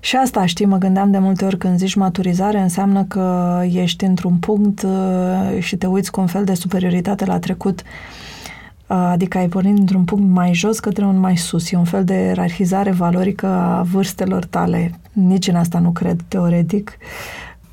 [0.00, 4.36] și asta, știi, mă gândeam de multe ori când zici maturizare, înseamnă că ești într-un
[4.36, 9.48] punct uh, și te uiți cu un fel de superioritate la trecut, uh, adică ai
[9.48, 11.72] pornit într-un punct mai jos către un mai sus.
[11.72, 14.98] E un fel de ierarhizare valorică a vârstelor tale.
[15.12, 16.98] Nici în asta nu cred teoretic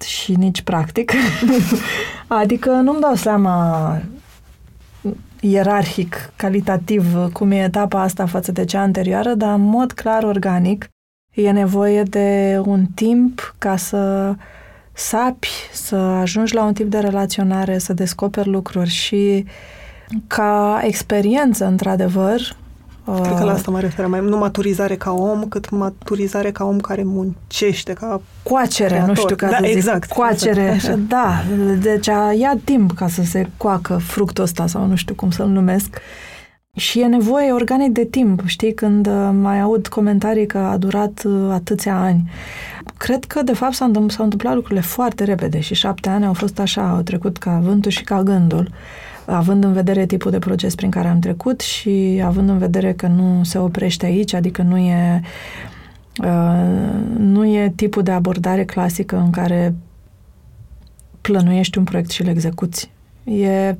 [0.04, 1.12] și nici practic.
[2.28, 3.98] adică nu-mi dau seama
[5.40, 10.88] ierarhic, calitativ, cum e etapa asta față de cea anterioară, dar în mod clar organic
[11.34, 14.34] e nevoie de un timp ca să
[14.94, 19.46] sapi, să ajungi la un tip de relaționare, să descoperi lucruri și
[20.28, 22.56] ca experiență, într-adevăr,
[23.06, 26.80] Cred că la asta mă refer, mai nu maturizare ca om, cât maturizare ca om
[26.80, 29.08] care muncește, ca Coacere, creator.
[29.08, 29.76] nu știu ca da, să zic.
[29.76, 30.12] Exact.
[30.12, 31.44] Coacere, exact, da.
[31.82, 35.48] Deci a, ia timp ca să se coacă fructul ăsta sau nu știu cum să-l
[35.48, 35.98] numesc.
[36.76, 41.22] Și e nevoie organic de timp, știi, când uh, mai aud comentarii că a durat
[41.26, 42.30] uh, atâția ani.
[42.98, 46.34] Cred că, de fapt, s-au întâmplat, s-au întâmplat lucrurile foarte repede și șapte ani au
[46.34, 48.70] fost așa, au trecut ca vântul și ca gândul
[49.26, 53.08] având în vedere tipul de proces prin care am trecut și având în vedere că
[53.08, 55.22] nu se oprește aici, adică nu e
[56.18, 59.76] Uh, nu e tipul de abordare clasică în care
[61.22, 62.92] plănuiești un proiect și îl execuți.
[63.24, 63.76] E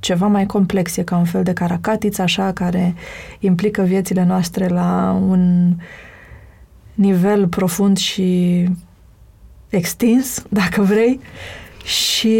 [0.00, 2.94] ceva mai complex, e ca un fel de caracatiță așa care
[3.38, 5.74] implică viețile noastre la un
[6.94, 8.68] nivel profund și
[9.68, 11.20] extins, dacă vrei,
[11.84, 12.38] și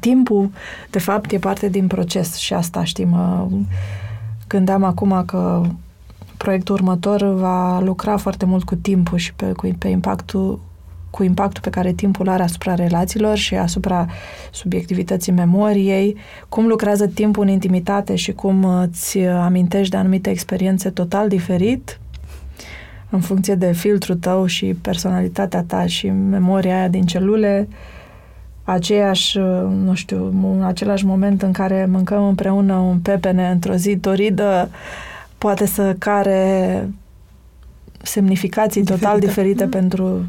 [0.00, 0.50] timpul,
[0.90, 3.16] de fapt, e parte din proces și asta știm.
[4.48, 5.62] Gândeam acum că
[6.36, 10.60] proiectul următor va lucra foarte mult cu timpul și pe, cu, pe impactul
[11.10, 14.06] cu impactul pe care timpul are asupra relațiilor și asupra
[14.50, 16.16] subiectivității memoriei,
[16.48, 22.00] cum lucrează timpul în intimitate și cum îți amintești de anumite experiențe total diferit
[23.10, 27.68] în funcție de filtrul tău și personalitatea ta și memoria aia din celule,
[28.70, 29.38] aceeași,
[29.84, 34.70] nu știu, același moment în care mâncăm împreună un pepene într-o zi doridă,
[35.38, 36.88] poate să care
[38.02, 40.24] semnificații total diferite pentru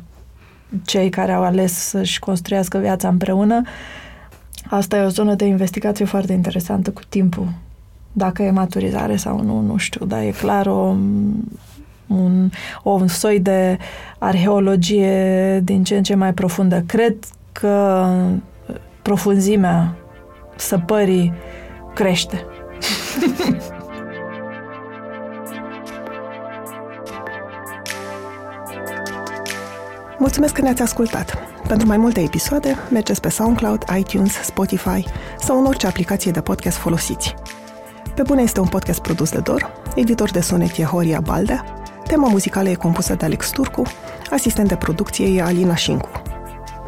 [0.86, 3.62] cei care au ales să-și construiască viața împreună.
[4.70, 7.48] Asta e o zonă de investigație foarte interesantă cu timpul.
[8.12, 10.96] Dacă e maturizare sau nu, nu știu, dar e clar o,
[12.08, 12.50] un,
[12.84, 13.78] o soi de
[14.18, 16.84] arheologie din ce în ce mai profundă.
[16.86, 17.16] Cred
[17.52, 18.08] că
[19.02, 19.96] profunzimea
[20.56, 21.34] săpării
[21.94, 22.46] crește.
[30.18, 31.38] Mulțumesc că ne-ați ascultat!
[31.68, 35.06] Pentru mai multe episoade, mergeți pe SoundCloud, iTunes, Spotify
[35.40, 37.36] sau în orice aplicație de podcast folosiți.
[38.16, 41.66] Pe bune este un podcast produs de Dor, editor de sunet e Horia Baldea,
[42.08, 43.82] tema muzicală e compusă de Alex Turcu,
[44.32, 46.31] asistent de producție e Alina Șincu.